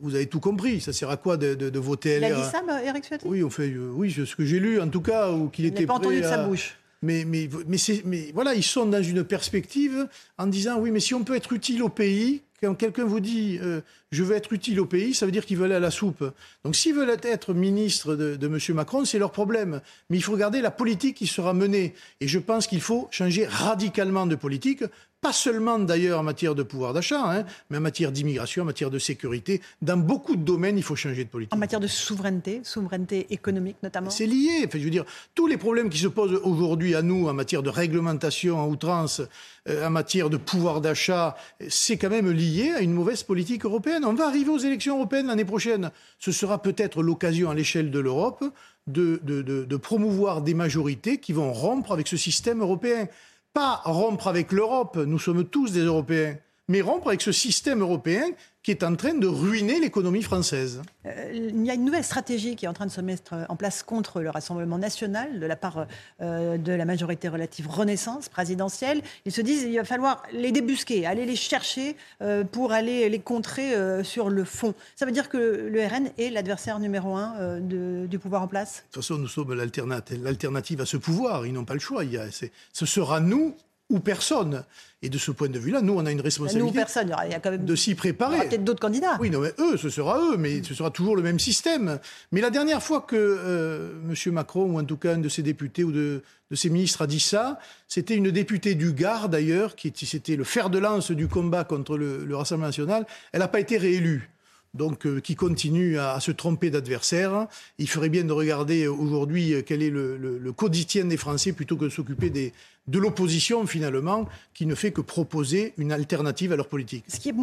vous 0.00 0.14
avez 0.14 0.26
tout 0.26 0.40
compris. 0.40 0.80
Ça 0.80 0.92
sert 0.92 1.10
à 1.10 1.16
quoi 1.16 1.36
de, 1.36 1.54
de, 1.54 1.78
voter 1.78 2.18
Il 2.18 2.24
a 2.24 2.32
dit 2.32 2.50
ça, 2.50 2.62
Eric 2.82 3.04
Ciotti? 3.04 3.26
Oui, 3.26 3.42
on 3.42 3.50
fait, 3.50 3.74
oui, 3.76 4.10
ce 4.12 4.34
que 4.34 4.44
j'ai 4.44 4.60
lu 4.60 4.80
en 4.80 4.88
tout 4.88 5.02
cas, 5.02 5.32
ou 5.32 5.48
qu'il 5.48 5.66
était 5.66 5.84
pas 5.84 5.94
prêt 5.94 6.06
entendu 6.06 6.20
de 6.20 6.26
à... 6.26 6.30
sa 6.30 6.44
bouche. 6.44 6.76
Mais, 7.02 7.24
mais, 7.24 7.48
mais, 7.66 7.78
mais, 8.04 8.30
voilà, 8.34 8.54
ils 8.54 8.62
sont 8.62 8.86
dans 8.86 9.02
une 9.02 9.24
perspective 9.24 10.06
en 10.38 10.46
disant 10.46 10.78
oui, 10.78 10.90
mais 10.90 11.00
si 11.00 11.14
on 11.14 11.24
peut 11.24 11.34
être 11.34 11.52
utile 11.52 11.82
au 11.82 11.88
pays, 11.88 12.42
quand 12.62 12.74
quelqu'un 12.74 13.04
vous 13.04 13.20
dit 13.20 13.58
euh, 13.62 13.80
je 14.10 14.22
veux 14.22 14.36
être 14.36 14.52
utile 14.52 14.80
au 14.80 14.86
pays, 14.86 15.14
ça 15.14 15.26
veut 15.26 15.32
dire 15.32 15.46
qu'il 15.46 15.56
veut 15.56 15.64
aller 15.64 15.74
à 15.74 15.80
la 15.80 15.90
soupe. 15.90 16.24
Donc 16.64 16.76
s'ils 16.76 16.94
veulent 16.94 17.16
être 17.22 17.54
ministre 17.54 18.14
de 18.14 18.46
M. 18.46 18.58
Macron, 18.74 19.04
c'est 19.04 19.18
leur 19.18 19.32
problème. 19.32 19.80
Mais 20.08 20.16
il 20.16 20.22
faut 20.22 20.32
regarder 20.32 20.60
la 20.60 20.70
politique 20.70 21.16
qui 21.16 21.26
sera 21.26 21.54
menée. 21.54 21.94
Et 22.20 22.28
je 22.28 22.38
pense 22.38 22.66
qu'il 22.66 22.80
faut 22.80 23.08
changer 23.10 23.46
radicalement 23.46 24.26
de 24.26 24.34
politique 24.34 24.84
pas 25.20 25.32
seulement 25.32 25.78
d'ailleurs 25.78 26.20
en 26.20 26.22
matière 26.22 26.54
de 26.54 26.62
pouvoir 26.62 26.94
d'achat, 26.94 27.22
hein, 27.22 27.44
mais 27.68 27.76
en 27.76 27.80
matière 27.80 28.10
d'immigration, 28.10 28.62
en 28.62 28.66
matière 28.66 28.90
de 28.90 28.98
sécurité. 28.98 29.60
Dans 29.82 29.98
beaucoup 29.98 30.34
de 30.34 30.42
domaines, 30.42 30.78
il 30.78 30.82
faut 30.82 30.96
changer 30.96 31.24
de 31.24 31.28
politique. 31.28 31.54
En 31.54 31.58
matière 31.58 31.80
de 31.80 31.86
souveraineté, 31.86 32.62
souveraineté 32.64 33.26
économique 33.30 33.76
notamment 33.82 34.10
C'est 34.10 34.26
lié. 34.26 34.64
Enfin, 34.66 34.78
je 34.78 34.84
veux 34.84 34.90
dire, 34.90 35.04
tous 35.34 35.46
les 35.46 35.58
problèmes 35.58 35.90
qui 35.90 35.98
se 35.98 36.08
posent 36.08 36.40
aujourd'hui 36.42 36.94
à 36.94 37.02
nous 37.02 37.28
en 37.28 37.34
matière 37.34 37.62
de 37.62 37.68
réglementation 37.68 38.58
en 38.58 38.68
outrance, 38.68 39.20
euh, 39.68 39.86
en 39.86 39.90
matière 39.90 40.30
de 40.30 40.38
pouvoir 40.38 40.80
d'achat, 40.80 41.36
c'est 41.68 41.98
quand 41.98 42.10
même 42.10 42.30
lié 42.30 42.70
à 42.70 42.80
une 42.80 42.92
mauvaise 42.92 43.22
politique 43.22 43.66
européenne. 43.66 44.04
On 44.06 44.14
va 44.14 44.26
arriver 44.26 44.50
aux 44.50 44.58
élections 44.58 44.96
européennes 44.96 45.26
l'année 45.26 45.44
prochaine. 45.44 45.90
Ce 46.18 46.32
sera 46.32 46.62
peut-être 46.62 47.02
l'occasion 47.02 47.50
à 47.50 47.54
l'échelle 47.54 47.90
de 47.90 47.98
l'Europe 47.98 48.42
de, 48.86 49.20
de, 49.22 49.42
de 49.42 49.76
promouvoir 49.76 50.40
des 50.40 50.54
majorités 50.54 51.18
qui 51.18 51.32
vont 51.32 51.52
rompre 51.52 51.92
avec 51.92 52.08
ce 52.08 52.16
système 52.16 52.60
européen 52.60 53.06
pas 53.52 53.80
rompre 53.84 54.28
avec 54.28 54.52
l'Europe, 54.52 54.96
nous 54.96 55.18
sommes 55.18 55.44
tous 55.44 55.72
des 55.72 55.80
Européens, 55.80 56.36
mais 56.68 56.80
rompre 56.80 57.08
avec 57.08 57.22
ce 57.22 57.32
système 57.32 57.80
européen 57.80 58.24
qui 58.62 58.70
est 58.70 58.82
en 58.82 58.94
train 58.94 59.14
de 59.14 59.26
ruiner 59.26 59.80
l'économie 59.80 60.22
française. 60.22 60.82
Euh, 61.06 61.30
il 61.32 61.64
y 61.64 61.70
a 61.70 61.74
une 61.74 61.84
nouvelle 61.84 62.04
stratégie 62.04 62.56
qui 62.56 62.66
est 62.66 62.68
en 62.68 62.74
train 62.74 62.86
de 62.86 62.90
se 62.90 63.00
mettre 63.00 63.34
en 63.48 63.56
place 63.56 63.82
contre 63.82 64.20
le 64.20 64.28
Rassemblement 64.28 64.76
national 64.76 65.40
de 65.40 65.46
la 65.46 65.56
part 65.56 65.86
euh, 66.20 66.58
de 66.58 66.72
la 66.72 66.84
majorité 66.84 67.28
relative 67.28 67.68
Renaissance 67.68 68.28
présidentielle. 68.28 69.00
Ils 69.24 69.32
se 69.32 69.40
disent 69.40 69.62
qu'il 69.62 69.76
va 69.76 69.84
falloir 69.84 70.22
les 70.32 70.52
débusquer, 70.52 71.06
aller 71.06 71.24
les 71.24 71.36
chercher 71.36 71.96
euh, 72.20 72.44
pour 72.44 72.72
aller 72.72 73.08
les 73.08 73.18
contrer 73.18 73.70
sur 74.04 74.28
le 74.28 74.44
fond. 74.44 74.74
Ça 74.96 75.06
veut 75.06 75.12
dire 75.12 75.28
que 75.28 75.38
le 75.38 75.86
RN 75.86 76.10
est 76.18 76.30
l'adversaire 76.30 76.78
numéro 76.78 77.16
un 77.16 77.60
du 77.60 78.18
pouvoir 78.18 78.42
en 78.42 78.48
place? 78.48 78.76
De 78.76 78.94
toute 78.94 79.02
façon, 79.02 79.18
nous 79.18 79.28
sommes 79.28 79.54
l'alternative 79.54 80.80
à 80.80 80.86
ce 80.86 80.96
pouvoir. 80.96 81.46
Ils 81.46 81.52
n'ont 81.52 81.64
pas 81.64 81.74
le 81.74 81.80
choix. 81.80 82.04
Il 82.04 82.12
y 82.12 82.18
a, 82.18 82.26
ce 82.30 82.86
sera 82.86 83.20
nous 83.20 83.54
ou 83.90 84.00
personne. 84.00 84.64
Et 85.02 85.08
de 85.08 85.18
ce 85.18 85.30
point 85.30 85.48
de 85.48 85.58
vue-là, 85.58 85.80
nous, 85.82 85.94
on 85.94 86.04
a 86.04 86.10
une 86.10 86.20
responsabilité 86.20 86.66
nous, 86.66 86.74
personne. 86.74 87.14
Il 87.24 87.32
y 87.32 87.34
a 87.34 87.40
quand 87.40 87.50
même... 87.50 87.64
de 87.64 87.74
s'y 87.74 87.94
préparer. 87.94 88.34
Il 88.34 88.36
y 88.36 88.40
aura 88.40 88.48
peut-être 88.48 88.64
d'autres 88.64 88.80
candidats. 88.80 89.16
Oui, 89.20 89.30
non, 89.30 89.40
mais 89.40 89.52
eux, 89.58 89.76
ce 89.76 89.88
sera 89.88 90.18
eux, 90.20 90.36
mais 90.36 90.62
ce 90.62 90.74
sera 90.74 90.90
toujours 90.90 91.16
le 91.16 91.22
même 91.22 91.38
système. 91.38 91.98
Mais 92.32 92.40
la 92.40 92.50
dernière 92.50 92.82
fois 92.82 93.00
que 93.00 93.16
euh, 93.16 93.92
M. 94.08 94.32
Macron, 94.32 94.64
ou 94.64 94.78
en 94.78 94.84
tout 94.84 94.96
cas 94.96 95.14
un 95.14 95.18
de 95.18 95.28
ses 95.28 95.42
députés 95.42 95.84
ou 95.84 95.92
de, 95.92 96.22
de 96.50 96.56
ses 96.56 96.70
ministres, 96.70 97.02
a 97.02 97.06
dit 97.06 97.20
ça, 97.20 97.58
c'était 97.88 98.14
une 98.14 98.30
députée 98.30 98.74
du 98.74 98.92
Gard, 98.92 99.28
d'ailleurs, 99.28 99.74
qui 99.74 99.92
c'était 99.94 100.36
le 100.36 100.44
fer 100.44 100.70
de 100.70 100.78
lance 100.78 101.10
du 101.10 101.28
combat 101.28 101.64
contre 101.64 101.96
le, 101.96 102.24
le 102.24 102.36
Rassemblement 102.36 102.68
national. 102.68 103.06
Elle 103.32 103.40
n'a 103.40 103.48
pas 103.48 103.60
été 103.60 103.78
réélue 103.78 104.30
donc 104.74 105.06
euh, 105.06 105.20
qui 105.20 105.34
continue 105.34 105.98
à, 105.98 106.20
se 106.20 106.30
tromper 106.30 106.70
d'adversaire. 106.70 107.48
Il 107.78 107.88
ferait 107.88 108.08
bien 108.08 108.24
de 108.24 108.32
regarder 108.32 108.86
aujourd'hui 108.86 109.54
euh, 109.54 109.62
quel 109.64 109.82
est 109.82 109.90
le, 109.90 110.16
le, 110.16 110.52
quotidien 110.52 111.04
des 111.04 111.16
Français 111.16 111.52
plutôt 111.52 111.76
que 111.76 111.84
de 111.84 111.90
s'occuper 111.90 112.30
de 112.30 112.98
l'opposition 112.98 113.66
finalement, 113.66 114.28
qui 114.54 114.66
ne 114.66 114.74
fait 114.74 114.90
que 114.90 115.00
proposer 115.00 115.74
une 115.78 115.92
alternative 115.92 116.52
à 116.52 116.56
leur 116.56 116.68
politique. 116.68 117.04
Ce 117.08 117.18
qui 117.18 117.28
est 117.30 117.34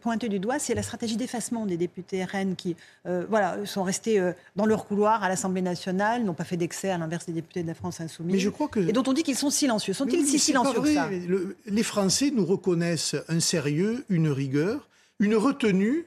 pointé 0.00 0.28
du 0.28 0.38
doigt, 0.38 0.58
c'est 0.58 0.74
la 0.74 0.82
stratégie 0.82 1.16
d'effacement 1.16 1.66
des 1.66 1.76
députés 1.76 2.24
RN 2.24 2.56
qui 2.56 2.76
euh, 3.06 3.24
voilà, 3.28 3.64
sont 3.66 3.82
restés 3.82 4.20
dans 4.56 4.66
leur 4.66 4.86
couloir 4.86 5.22
à 5.22 5.28
l'Assemblée 5.28 5.62
nationale, 5.62 6.24
n'ont 6.24 6.34
pas 6.34 6.44
fait 6.44 6.56
d'excès 6.56 6.90
à 6.90 6.98
l'inverse 6.98 7.26
des 7.26 7.32
députés 7.32 7.62
de 7.62 7.68
la 7.68 7.74
France 7.74 8.00
insoumise. 8.00 8.34
Mais 8.34 8.40
je 8.40 8.50
crois 8.50 8.68
que... 8.68 8.80
Et 8.80 8.92
dont 8.92 9.04
on 9.06 9.12
dit 9.12 9.22
qu'ils 9.22 9.36
sont 9.36 9.50
silencieux. 9.50 9.92
Sont-ils 9.92 10.26
si 10.26 10.38
silencieux 10.38 10.80
que 10.80 10.94
ça 10.94 11.08
Les 11.66 11.82
Français 11.82 12.30
nous 12.34 12.44
reconnaissent 12.44 13.16
un 13.28 13.40
sérieux, 13.40 14.04
une 14.08 14.28
rigueur, 14.28 14.88
une 15.18 15.36
retenue 15.36 16.06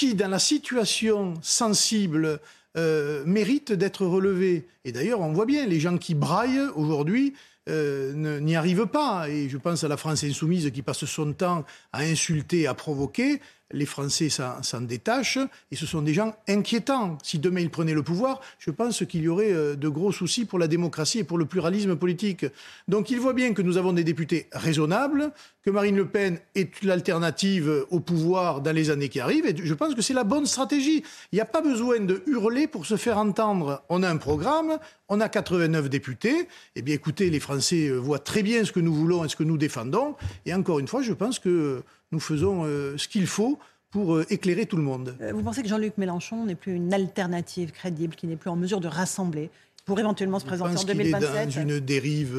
qui, 0.00 0.14
dans 0.14 0.30
la 0.30 0.38
situation 0.38 1.34
sensible, 1.42 2.40
euh, 2.78 3.22
mérite 3.26 3.70
d'être 3.70 4.06
relevé. 4.06 4.66
Et 4.86 4.92
d'ailleurs, 4.92 5.20
on 5.20 5.34
voit 5.34 5.44
bien, 5.44 5.66
les 5.66 5.78
gens 5.78 5.98
qui 5.98 6.14
braillent 6.14 6.70
aujourd'hui 6.74 7.34
euh, 7.70 8.40
n'y 8.40 8.56
arrivent 8.56 8.86
pas. 8.86 9.28
Et 9.28 9.48
je 9.48 9.56
pense 9.56 9.84
à 9.84 9.88
la 9.88 9.96
France 9.96 10.24
insoumise 10.24 10.70
qui 10.70 10.82
passe 10.82 11.04
son 11.04 11.32
temps 11.32 11.64
à 11.92 12.00
insulter, 12.00 12.66
à 12.66 12.74
provoquer 12.74 13.40
les 13.72 13.86
Français 13.86 14.28
s'en 14.28 14.80
détachent, 14.80 15.38
et 15.70 15.76
ce 15.76 15.86
sont 15.86 16.02
des 16.02 16.14
gens 16.14 16.34
inquiétants. 16.48 17.18
Si 17.22 17.38
demain 17.38 17.60
ils 17.60 17.70
prenaient 17.70 17.94
le 17.94 18.02
pouvoir, 18.02 18.40
je 18.58 18.70
pense 18.70 19.04
qu'il 19.06 19.22
y 19.22 19.28
aurait 19.28 19.52
euh, 19.52 19.76
de 19.76 19.88
gros 19.88 20.12
soucis 20.12 20.44
pour 20.44 20.58
la 20.58 20.66
démocratie 20.66 21.20
et 21.20 21.24
pour 21.24 21.38
le 21.38 21.46
pluralisme 21.46 21.96
politique. 21.96 22.46
Donc 22.88 23.10
il 23.10 23.20
voit 23.20 23.32
bien 23.32 23.52
que 23.54 23.62
nous 23.62 23.76
avons 23.76 23.92
des 23.92 24.04
députés 24.04 24.48
raisonnables, 24.52 25.32
que 25.62 25.70
Marine 25.70 25.96
Le 25.96 26.06
Pen 26.06 26.38
est 26.54 26.82
l'alternative 26.82 27.86
au 27.90 28.00
pouvoir 28.00 28.60
dans 28.60 28.72
les 28.72 28.90
années 28.90 29.08
qui 29.08 29.20
arrivent, 29.20 29.46
et 29.46 29.54
je 29.56 29.74
pense 29.74 29.94
que 29.94 30.02
c'est 30.02 30.14
la 30.14 30.24
bonne 30.24 30.46
stratégie. 30.46 31.04
Il 31.32 31.36
n'y 31.36 31.40
a 31.40 31.46
pas 31.46 31.60
besoin 31.60 32.00
de 32.00 32.22
hurler 32.26 32.66
pour 32.66 32.86
se 32.86 32.96
faire 32.96 33.18
entendre. 33.18 33.82
On 33.88 34.02
a 34.02 34.08
un 34.08 34.16
programme, 34.16 34.78
On 35.12 35.20
a 35.20 35.28
89 35.28 35.90
députés. 35.90 36.46
Eh 36.76 36.82
bien, 36.82 36.94
écoutez, 36.94 37.30
les 37.30 37.40
Français 37.40 37.59
euh, 37.72 37.98
voient 37.98 38.18
très 38.18 38.42
bien 38.42 38.64
ce 38.64 38.72
que 38.72 38.80
nous 38.80 38.94
voulons 38.94 39.24
et 39.24 39.28
ce 39.28 39.36
que 39.36 39.44
nous 39.44 39.56
défendons. 39.56 40.16
Et 40.46 40.54
encore 40.54 40.78
une 40.78 40.88
fois, 40.88 41.02
je 41.02 41.12
pense 41.12 41.38
que 41.38 41.82
nous 42.12 42.20
faisons 42.20 42.64
euh, 42.64 42.96
ce 42.96 43.08
qu'il 43.08 43.26
faut 43.26 43.58
pour 43.90 44.14
euh, 44.14 44.26
éclairer 44.30 44.66
tout 44.66 44.76
le 44.76 44.82
monde. 44.82 45.16
Vous 45.32 45.42
pensez 45.42 45.62
que 45.62 45.68
Jean-Luc 45.68 45.98
Mélenchon 45.98 46.44
n'est 46.44 46.54
plus 46.54 46.74
une 46.74 46.92
alternative 46.94 47.72
crédible, 47.72 48.14
qui 48.14 48.26
n'est 48.26 48.36
plus 48.36 48.50
en 48.50 48.56
mesure 48.56 48.80
de 48.80 48.88
rassembler 48.88 49.50
pour 49.84 49.98
éventuellement 49.98 50.38
se 50.38 50.46
présenter 50.46 50.78
en 50.78 50.84
2027 50.84 51.24
est 51.24 51.46
dans 51.46 51.62
une 51.62 51.80
dérive 51.80 52.38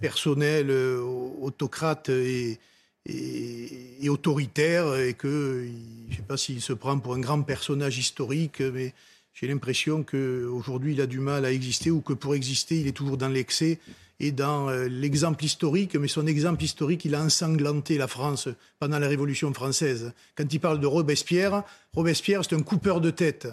personnelle, 0.00 0.70
autocrate 0.70 2.08
et, 2.08 2.58
et, 3.06 4.08
autoritaire 4.08 4.96
et 4.96 5.14
que 5.14 5.66
je 6.08 6.12
ne 6.12 6.16
sais 6.16 6.22
pas 6.22 6.36
s'il 6.36 6.60
se 6.60 6.72
prend 6.72 6.98
pour 6.98 7.14
un 7.14 7.20
grand 7.20 7.42
personnage 7.42 7.98
historique, 7.98 8.60
mais 8.60 8.94
j'ai 9.34 9.46
l'impression 9.46 10.02
qu'aujourd'hui 10.02 10.94
il 10.94 11.00
a 11.00 11.06
du 11.06 11.20
mal 11.20 11.44
à 11.44 11.52
exister 11.52 11.90
ou 11.90 12.00
que 12.00 12.12
pour 12.12 12.34
exister 12.34 12.80
il 12.80 12.86
est 12.86 12.92
toujours 12.92 13.16
dans 13.16 13.28
l'excès 13.28 13.78
et 14.20 14.32
dans 14.32 14.68
euh, 14.68 14.86
l'exemple 14.86 15.44
historique, 15.44 15.96
mais 15.96 16.06
son 16.06 16.26
exemple 16.26 16.62
historique, 16.62 17.06
il 17.06 17.14
a 17.14 17.22
ensanglanté 17.22 17.96
la 17.96 18.06
France 18.06 18.48
pendant 18.78 18.98
la 18.98 19.08
Révolution 19.08 19.52
française. 19.52 20.12
Quand 20.36 20.52
il 20.52 20.60
parle 20.60 20.78
de 20.78 20.86
Robespierre, 20.86 21.64
Robespierre 21.94 22.42
c'est 22.44 22.54
un 22.54 22.62
coupeur 22.62 23.00
de 23.00 23.10
tête, 23.10 23.48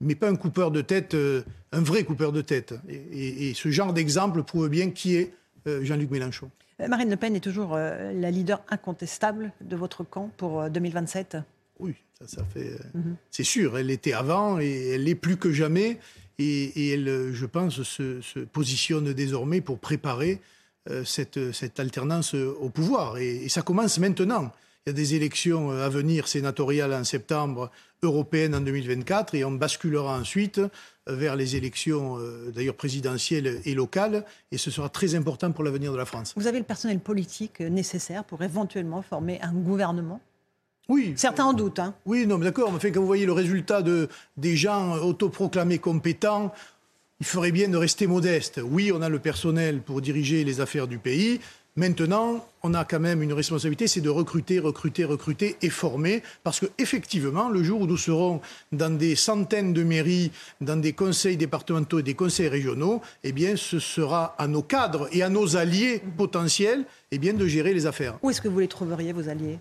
mais 0.00 0.14
pas 0.14 0.28
un 0.28 0.36
coupeur 0.36 0.70
de 0.70 0.80
tête, 0.80 1.14
euh, 1.14 1.42
un 1.72 1.82
vrai 1.82 2.04
coupeur 2.04 2.32
de 2.32 2.40
tête. 2.40 2.74
Et, 2.88 3.52
ce 3.54 3.70
genre 3.70 3.92
d'exemple 3.92 4.42
prouve 4.42 4.68
bien 4.68 4.90
qui 4.90 5.16
est 5.16 5.34
euh, 5.66 5.84
Jean-Luc 5.84 6.10
Mélenchon. 6.10 6.50
Marine 6.88 7.08
Le 7.08 7.16
Pen 7.16 7.34
est 7.34 7.40
toujours 7.40 7.74
la 7.74 8.30
leader 8.30 8.62
incontestable 8.68 9.52
de 9.62 9.76
votre 9.76 10.04
camp 10.04 10.30
pour 10.36 10.68
2027 10.68 11.38
Oui, 11.78 11.94
ça, 12.22 12.44
fait. 12.52 12.78
Mhm. 12.92 13.16
C'est 13.30 13.44
sûr, 13.44 13.78
elle 13.78 13.86
l'était 13.86 14.12
avant 14.12 14.60
et 14.60 14.90
elle 14.90 15.04
l'est 15.04 15.14
plus 15.14 15.38
que 15.38 15.50
jamais. 15.52 15.98
Et, 16.38 16.90
elle, 16.92 17.32
je 17.32 17.46
pense, 17.46 17.82
se, 17.82 18.40
positionne 18.40 19.12
désormais 19.12 19.60
pour 19.60 19.78
préparer 19.78 20.40
euh, 20.90 21.04
cette, 21.04 21.80
alternance 21.80 22.34
au 22.34 22.68
pouvoir. 22.68 23.18
Et, 23.18 23.48
ça 23.48 23.62
commence 23.62 23.98
maintenant. 23.98 24.52
Il 24.86 24.90
y 24.90 24.92
a 24.92 24.92
des 24.92 25.14
élections 25.14 25.70
à 25.70 25.88
venir 25.88 26.28
sénatoriales 26.28 26.92
en 26.94 27.02
septembre, 27.02 27.70
européennes 28.02 28.54
en 28.54 28.60
2024, 28.60 29.34
et 29.34 29.44
on 29.44 29.50
basculera 29.50 30.16
ensuite 30.16 30.60
vers 31.08 31.36
les 31.36 31.56
élections, 31.56 32.18
euh, 32.18 32.50
d'ailleurs 32.50 32.74
présidentielles 32.74 33.60
et 33.64 33.74
locales, 33.74 34.24
et 34.52 34.58
ce 34.58 34.70
sera 34.70 34.88
très 34.88 35.14
important 35.14 35.52
pour 35.52 35.64
l'avenir 35.64 35.92
de 35.92 35.96
la 35.96 36.04
France. 36.04 36.34
Vous 36.36 36.46
avez 36.46 36.58
le 36.58 36.64
personnel 36.64 37.00
politique 37.00 37.60
nécessaire 37.60 38.24
pour 38.24 38.42
éventuellement 38.42 39.02
former 39.02 39.40
un 39.42 39.52
gouvernement? 39.52 40.20
Oui. 40.88 41.14
Certains 41.16 41.44
en 41.44 41.52
doutent. 41.52 41.78
Hein. 41.78 41.94
Oui, 42.04 42.26
non, 42.26 42.38
mais 42.38 42.44
d'accord. 42.44 42.72
Mais 42.72 42.92
quand 42.92 43.00
vous 43.00 43.06
voyez 43.06 43.26
le 43.26 43.32
résultat 43.32 43.82
de, 43.82 44.08
des 44.36 44.56
gens 44.56 44.96
autoproclamés 44.98 45.78
compétents, 45.78 46.52
il 47.20 47.26
ferait 47.26 47.52
bien 47.52 47.68
de 47.68 47.76
rester 47.76 48.06
modeste. 48.06 48.60
Oui, 48.62 48.92
on 48.94 49.02
a 49.02 49.08
le 49.08 49.18
personnel 49.18 49.80
pour 49.80 50.00
diriger 50.00 50.44
les 50.44 50.60
affaires 50.60 50.86
du 50.86 50.98
pays. 50.98 51.40
Maintenant, 51.78 52.46
on 52.62 52.72
a 52.72 52.86
quand 52.86 53.00
même 53.00 53.22
une 53.22 53.34
responsabilité, 53.34 53.86
c'est 53.86 54.00
de 54.00 54.08
recruter, 54.08 54.58
recruter, 54.58 55.04
recruter 55.04 55.56
et 55.60 55.68
former, 55.68 56.22
parce 56.42 56.58
que 56.58 56.66
effectivement, 56.78 57.50
le 57.50 57.62
jour 57.62 57.82
où 57.82 57.86
nous 57.86 57.98
serons 57.98 58.40
dans 58.72 58.96
des 58.96 59.14
centaines 59.14 59.74
de 59.74 59.82
mairies, 59.82 60.32
dans 60.62 60.80
des 60.80 60.94
conseils 60.94 61.36
départementaux 61.36 61.98
et 61.98 62.02
des 62.02 62.14
conseils 62.14 62.48
régionaux, 62.48 63.02
eh 63.24 63.32
bien, 63.32 63.56
ce 63.56 63.78
sera 63.78 64.34
à 64.38 64.48
nos 64.48 64.62
cadres 64.62 65.06
et 65.12 65.22
à 65.22 65.28
nos 65.28 65.58
alliés 65.58 66.00
potentiels, 66.16 66.86
eh 67.10 67.18
bien, 67.18 67.34
de 67.34 67.46
gérer 67.46 67.74
les 67.74 67.84
affaires. 67.84 68.18
Où 68.22 68.30
est-ce 68.30 68.40
que 68.40 68.48
vous 68.48 68.60
les 68.60 68.68
trouveriez, 68.68 69.12
vos 69.12 69.28
alliés? 69.28 69.58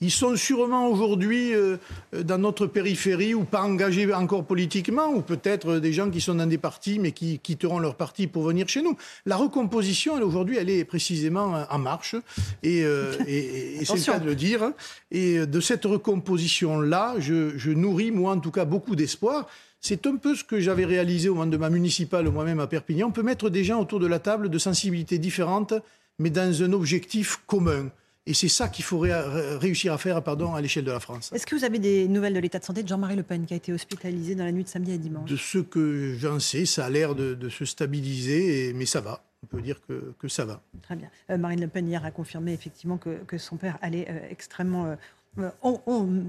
Ils 0.00 0.10
sont 0.10 0.36
sûrement 0.36 0.88
aujourd'hui 0.88 1.54
euh, 1.54 1.76
dans 2.12 2.38
notre 2.38 2.66
périphérie 2.66 3.32
ou 3.32 3.44
pas 3.44 3.62
engagés 3.62 4.12
encore 4.12 4.44
politiquement, 4.44 5.08
ou 5.08 5.22
peut-être 5.22 5.78
des 5.78 5.92
gens 5.92 6.10
qui 6.10 6.20
sont 6.20 6.34
dans 6.34 6.46
des 6.46 6.58
partis 6.58 6.98
mais 6.98 7.12
qui 7.12 7.38
quitteront 7.38 7.78
leur 7.78 7.94
parti 7.94 8.26
pour 8.26 8.42
venir 8.42 8.68
chez 8.68 8.82
nous. 8.82 8.96
La 9.24 9.36
recomposition, 9.36 10.14
aujourd'hui, 10.14 10.56
elle 10.58 10.70
est 10.70 10.84
précisément 10.84 11.64
en 11.70 11.78
marche, 11.78 12.16
et, 12.62 12.84
euh, 12.84 13.12
c'est 13.24 13.94
le 13.94 14.04
cas 14.04 14.18
de 14.18 14.26
le 14.26 14.34
dire. 14.34 14.72
Et 15.10 15.46
de 15.46 15.60
cette 15.60 15.84
recomposition-là, 15.84 17.14
je, 17.18 17.56
je 17.56 17.70
nourris, 17.70 18.10
moi 18.10 18.32
en 18.32 18.40
tout 18.40 18.50
cas, 18.50 18.64
beaucoup 18.64 18.96
d'espoir. 18.96 19.46
C'est 19.80 20.06
un 20.06 20.16
peu 20.16 20.34
ce 20.34 20.44
que 20.44 20.60
j'avais 20.60 20.86
réalisé 20.86 21.28
au 21.28 21.34
moment 21.34 21.46
de 21.46 21.58
ma 21.58 21.68
municipale 21.68 22.30
moi-même 22.30 22.58
à 22.58 22.66
Perpignan. 22.66 23.08
On 23.08 23.12
peut 23.12 23.22
mettre 23.22 23.50
des 23.50 23.64
gens 23.64 23.80
autour 23.80 24.00
de 24.00 24.06
la 24.06 24.18
table 24.18 24.48
de 24.48 24.58
sensibilités 24.58 25.18
différentes, 25.18 25.74
mais 26.18 26.30
dans 26.30 26.62
un 26.62 26.72
objectif 26.72 27.42
commun. 27.46 27.90
Et 28.26 28.32
c'est 28.32 28.48
ça 28.48 28.68
qu'il 28.68 28.84
faut 28.84 29.00
réussir 29.00 29.92
à 29.92 29.98
faire 29.98 30.22
pardon, 30.22 30.54
à 30.54 30.60
l'échelle 30.62 30.84
de 30.84 30.90
la 30.90 31.00
France. 31.00 31.30
Est-ce 31.34 31.46
que 31.46 31.54
vous 31.54 31.64
avez 31.64 31.78
des 31.78 32.08
nouvelles 32.08 32.32
de 32.32 32.38
l'état 32.38 32.58
de 32.58 32.64
santé 32.64 32.82
de 32.82 32.88
Jean-Marie 32.88 33.16
Le 33.16 33.22
Pen 33.22 33.44
qui 33.44 33.52
a 33.52 33.56
été 33.56 33.72
hospitalisé 33.72 34.34
dans 34.34 34.44
la 34.44 34.52
nuit 34.52 34.64
de 34.64 34.68
samedi 34.68 34.92
à 34.92 34.96
dimanche? 34.96 35.28
De 35.28 35.36
ce 35.36 35.58
que 35.58 36.14
j'en 36.18 36.40
sais, 36.40 36.64
ça 36.64 36.86
a 36.86 36.90
l'air 36.90 37.14
de, 37.14 37.48
se 37.50 37.66
stabiliser, 37.66 38.72
mais 38.74 38.86
ça 38.86 39.02
va. 39.02 39.22
On 39.42 39.46
peut 39.46 39.60
dire 39.60 39.78
que, 39.86 40.14
que 40.18 40.28
ça 40.28 40.46
va. 40.46 40.62
Très 40.80 40.96
bien. 40.96 41.10
Euh, 41.30 41.36
Marine 41.36 41.60
Le 41.60 41.68
Pen 41.68 41.86
hier 41.86 42.02
a 42.02 42.10
confirmé 42.10 42.54
effectivement 42.54 42.96
que, 42.96 43.22
que 43.26 43.36
son 43.36 43.56
père 43.56 43.78
allait 43.82 44.06
euh, 44.08 44.18
extrêmement... 44.30 44.86
Euh, 44.86 44.96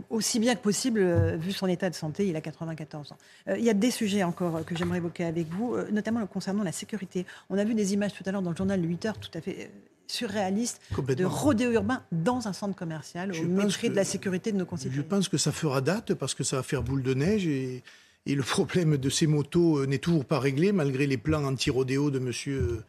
aussi 0.10 0.40
bien 0.40 0.56
que 0.56 0.62
possible, 0.62 1.36
vu 1.36 1.52
son 1.52 1.68
état 1.68 1.92
de 1.92 1.94
santé, 1.94 2.28
il 2.28 2.36
a 2.36 2.42
94 2.42 3.12
ans. 3.12 3.18
il 3.56 3.64
y 3.64 3.70
a 3.70 3.76
des 3.76 3.92
sujets 3.92 4.24
encore 4.24 4.66
que 4.66 4.76
j'aimerais 4.76 4.98
évoquer 4.98 5.26
avec 5.26 5.48
vous, 5.50 5.78
notamment 5.92 6.26
concernant 6.26 6.64
la 6.64 6.72
sécurité. 6.72 7.24
On 7.52 7.58
a 7.60 7.64
vu 7.64 7.76
des 7.76 7.94
images 7.94 8.16
tout 8.16 8.24
à 8.26 8.32
l'heure 8.32 8.42
dans 8.42 8.50
le 8.50 8.56
journal 8.56 8.82
de 8.82 8.88
8 8.88 9.06
heures 9.06 9.20
tout 9.20 9.30
à 9.36 9.42
fait 9.42 9.70
surréaliste 10.08 10.82
de 11.16 11.26
rodéo 11.26 11.72
urbain 11.72 12.04
dans 12.12 12.48
un 12.48 12.54
centre 12.54 12.76
commercial 12.76 13.32
au 13.34 13.44
mépris 13.44 13.90
de 13.90 13.96
la 13.96 14.06
sécurité 14.06 14.52
de 14.52 14.58
nos 14.58 14.66
concitoyens. 14.66 14.98
Je 14.98 15.08
pense 15.08 15.30
que 15.30 15.38
ça 15.38 15.52
fera 15.52 15.82
date 15.82 16.14
parce 16.14 16.34
que 16.34 16.44
ça 16.44 16.58
va 16.58 16.64
faire 16.64 16.84
boule 16.84 17.04
de 17.04 17.14
neige 17.14 17.48
et, 17.48 17.84
le 18.28 18.42
problème 18.42 18.98
de 18.98 19.10
ces 19.10 19.28
motos 19.28 19.78
euh, 19.78 19.86
n'est 19.86 20.00
toujours 20.00 20.26
pas 20.26 20.40
réglé 20.40 20.72
malgré 20.72 21.06
les 21.06 21.18
plans 21.18 21.44
anti-rodéo 21.44 22.10
de 22.10 22.18
monsieur, 22.18 22.84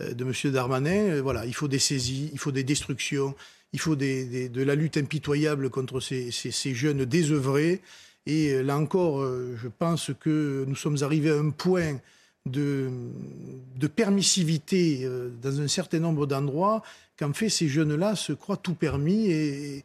euh, 0.00 0.14
de 0.14 0.22
monsieur 0.22 0.52
Darmanin. 0.52 1.10
Euh, 1.10 1.20
voilà, 1.20 1.44
il 1.44 1.54
faut 1.54 1.66
des 1.66 1.80
saisies, 1.80 2.30
il 2.32 2.38
faut 2.38 2.52
des 2.52 2.62
destructions, 2.62 3.34
il 3.72 3.80
faut 3.80 3.96
de 3.96 4.62
la 4.62 4.74
lutte 4.76 4.96
impitoyable 4.96 5.70
contre 5.70 5.98
ces, 5.98 6.30
ces 6.30 6.74
jeunes 6.74 7.04
désœuvrés. 7.04 7.80
Et 8.26 8.62
là 8.62 8.76
encore, 8.76 9.24
je 9.24 9.68
pense 9.68 10.10
que 10.18 10.64
nous 10.66 10.74
sommes 10.76 10.98
arrivés 11.02 11.30
à 11.30 11.36
un 11.36 11.50
point 11.50 12.00
de, 12.46 13.86
permissivité 13.94 15.00
euh, 15.04 15.30
dans 15.42 15.60
un 15.60 15.68
certain 15.68 15.98
nombre 15.98 16.26
d'endroits 16.26 16.82
qu'en 17.18 17.32
fait 17.32 17.48
ces 17.48 17.68
jeunes-là 17.68 18.16
se 18.16 18.32
croient 18.32 18.56
tout 18.56 18.74
permis 18.74 19.30
et, 19.30 19.84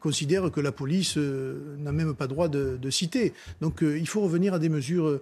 considèrent 0.00 0.50
que 0.50 0.60
la 0.60 0.72
police 0.72 1.18
euh, 1.18 1.76
n'a 1.76 1.92
même 1.92 2.14
pas 2.14 2.26
droit 2.26 2.48
de, 2.48 2.90
citer. 2.90 3.34
Donc 3.60 3.82
euh, 3.82 3.98
il 3.98 4.08
faut 4.08 4.22
revenir 4.22 4.54
à 4.54 4.58
des 4.58 4.70
mesures 4.70 5.20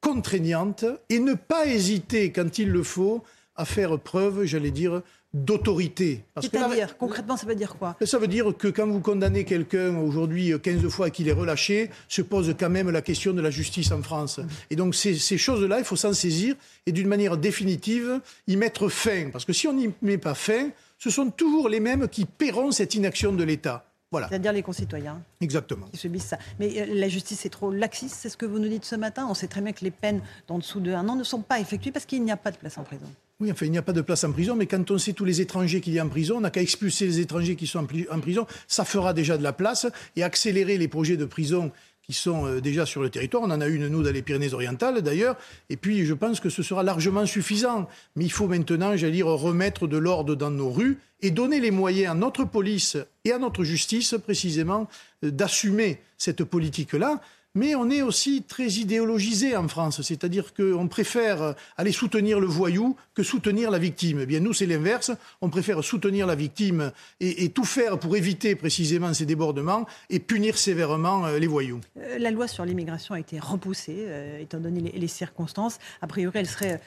contraignantes 0.00 0.84
et 1.08 1.20
ne 1.20 1.34
pas 1.34 1.66
hésiter 1.66 2.32
quand 2.32 2.58
il 2.58 2.70
le 2.70 2.82
faut 2.82 3.22
à 3.54 3.64
faire 3.64 3.98
preuve, 3.98 4.44
j'allais 4.44 4.70
dire, 4.70 5.02
d'autorité. 5.34 6.24
C'est-à-dire, 6.40 6.96
concrètement, 6.96 7.36
ça 7.36 7.46
veut 7.46 7.54
dire 7.54 7.76
quoi? 7.76 7.96
Ça 8.04 8.18
veut 8.18 8.28
dire 8.28 8.56
que 8.56 8.68
quand 8.68 8.86
vous 8.86 9.00
condamnez 9.00 9.44
quelqu'un 9.44 9.96
aujourd'hui 9.98 10.52
15 10.60 10.88
fois 10.88 11.08
et 11.08 11.10
qu'il 11.10 11.28
est 11.28 11.32
relâché, 11.32 11.90
se 12.08 12.22
pose 12.22 12.54
quand 12.58 12.70
même 12.70 12.90
la 12.90 13.02
question 13.02 13.32
de 13.32 13.40
la 13.40 13.50
justice 13.50 13.92
en 13.92 14.02
France. 14.02 14.38
Mmh. 14.38 14.46
Et 14.70 14.76
donc 14.76 14.94
ces, 14.94 15.16
choses-là, 15.16 15.78
il 15.78 15.84
faut 15.84 15.96
s'en 15.96 16.12
saisir 16.12 16.54
et 16.86 16.92
d'une 16.92 17.08
manière 17.08 17.36
définitive 17.36 18.20
y 18.46 18.56
mettre 18.56 18.88
fin. 18.88 19.30
Parce 19.30 19.44
que 19.44 19.52
si 19.52 19.68
on 19.68 19.72
n'y 19.72 19.90
met 20.02 20.18
pas 20.18 20.34
fin, 20.34 20.70
ce 20.98 21.10
sont 21.10 21.30
toujours 21.30 21.68
les 21.68 21.80
mêmes 21.80 22.08
qui 22.08 22.24
paieront 22.24 22.70
cette 22.70 22.94
inaction 22.94 23.32
de 23.32 23.44
l'État. 23.44 23.84
Voilà. 24.10 24.28
C'est-à-dire 24.28 24.52
les 24.52 24.62
concitoyens. 24.62 25.20
Exactement. 25.40 25.86
Qui 25.86 25.98
subissent 25.98 26.26
ça. 26.26 26.38
Mais 26.60 26.80
euh, 26.80 26.86
la 26.94 27.08
justice 27.08 27.44
est 27.44 27.50
trop 27.50 27.72
laxiste, 27.72 28.16
c'est 28.20 28.28
ce 28.28 28.36
que 28.36 28.46
vous 28.46 28.58
nous 28.58 28.68
dites 28.68 28.84
ce 28.84 28.94
matin? 28.94 29.26
On 29.28 29.34
sait 29.34 29.48
très 29.48 29.60
bien 29.60 29.72
que 29.72 29.84
les 29.84 29.90
peines 29.90 30.22
d'en 30.46 30.58
dessous 30.58 30.80
de 30.80 30.92
un 30.92 31.08
an 31.08 31.16
ne 31.16 31.24
sont 31.24 31.42
pas 31.42 31.58
effectuées 31.60 31.90
parce 31.90 32.06
qu'il 32.06 32.22
n'y 32.22 32.30
a 32.30 32.36
pas 32.36 32.52
de 32.52 32.56
place 32.56 32.78
en 32.78 32.84
prison. 32.84 33.06
Oui, 33.38 33.52
enfin, 33.52 33.66
il 33.66 33.72
n'y 33.72 33.76
a 33.76 33.82
pas 33.82 33.92
de 33.92 34.00
place 34.00 34.24
en 34.24 34.32
prison, 34.32 34.56
mais 34.56 34.66
quand 34.66 34.90
on 34.90 34.96
sait 34.96 35.12
tous 35.12 35.26
les 35.26 35.42
étrangers 35.42 35.82
qu'il 35.82 35.92
y 35.92 35.98
a 35.98 36.04
en 36.04 36.08
prison, 36.08 36.38
on 36.38 36.40
n'a 36.40 36.50
qu'à 36.50 36.62
expulser 36.62 37.04
les 37.04 37.20
étrangers 37.20 37.54
qui 37.54 37.66
sont 37.66 37.86
en 38.10 38.20
prison. 38.20 38.46
Ça 38.66 38.86
fera 38.86 39.12
déjà 39.12 39.36
de 39.36 39.42
la 39.42 39.52
place 39.52 39.86
et 40.16 40.22
accélérer 40.22 40.78
les 40.78 40.88
projets 40.88 41.18
de 41.18 41.26
prison 41.26 41.70
qui 42.00 42.14
sont 42.14 42.46
euh, 42.46 42.60
déjà 42.60 42.86
sur 42.86 43.02
le 43.02 43.10
territoire. 43.10 43.42
On 43.42 43.50
en 43.50 43.60
a 43.60 43.66
une, 43.66 43.88
nous, 43.88 44.02
dans 44.02 44.12
les 44.12 44.22
Pyrénées-Orientales, 44.22 45.02
d'ailleurs. 45.02 45.36
Et 45.68 45.76
puis, 45.76 46.06
je 46.06 46.14
pense 46.14 46.40
que 46.40 46.48
ce 46.48 46.62
sera 46.62 46.82
largement 46.82 47.26
suffisant. 47.26 47.88
Mais 48.14 48.24
il 48.24 48.32
faut 48.32 48.46
maintenant, 48.46 48.96
j'allais 48.96 49.12
dire, 49.12 49.26
remettre 49.26 49.86
de 49.86 49.98
l'ordre 49.98 50.34
dans 50.34 50.50
nos 50.50 50.70
rues 50.70 50.98
et 51.20 51.30
donner 51.30 51.60
les 51.60 51.70
moyens 51.70 52.12
à 52.12 52.14
notre 52.14 52.44
police 52.44 52.96
et 53.24 53.32
à 53.32 53.38
notre 53.38 53.64
justice, 53.64 54.14
précisément, 54.22 54.88
euh, 55.24 55.30
d'assumer 55.30 56.00
cette 56.16 56.44
politique-là 56.44 57.20
mais 57.56 57.74
on 57.74 57.90
est 57.90 58.02
aussi 58.02 58.42
très 58.42 58.68
idéologisé 58.68 59.56
en 59.56 59.66
France, 59.66 60.02
c'est-à-dire 60.02 60.54
qu'on 60.54 60.86
préfère 60.88 61.54
aller 61.76 61.90
soutenir 61.90 62.38
le 62.38 62.46
voyou 62.46 62.96
que 63.14 63.22
soutenir 63.22 63.70
la 63.70 63.78
victime. 63.78 64.20
Eh 64.22 64.26
bien, 64.26 64.40
nous, 64.40 64.52
c'est 64.52 64.66
l'inverse. 64.66 65.10
On 65.40 65.48
préfère 65.48 65.82
soutenir 65.82 66.26
la 66.26 66.34
victime 66.34 66.92
et, 67.18 67.48
tout 67.48 67.64
faire 67.64 67.98
pour 67.98 68.14
éviter 68.16 68.54
précisément 68.54 69.12
ces 69.14 69.24
débordements 69.24 69.86
et 70.10 70.20
punir 70.20 70.58
sévèrement 70.58 71.24
euh, 71.24 71.38
les 71.38 71.46
voyous. 71.46 71.80
Euh, 71.98 72.18
la 72.18 72.30
loi 72.30 72.46
sur 72.46 72.66
l'immigration 72.66 73.14
a 73.14 73.20
été 73.20 73.38
repoussée, 73.38 74.04
euh, 74.06 74.38
étant 74.38 74.58
donné 74.58 74.92
les, 74.94 75.08
circonstances. 75.08 75.78
A 76.02 76.06
priori, 76.06 76.38
elle 76.40 76.48
serait 76.48 76.80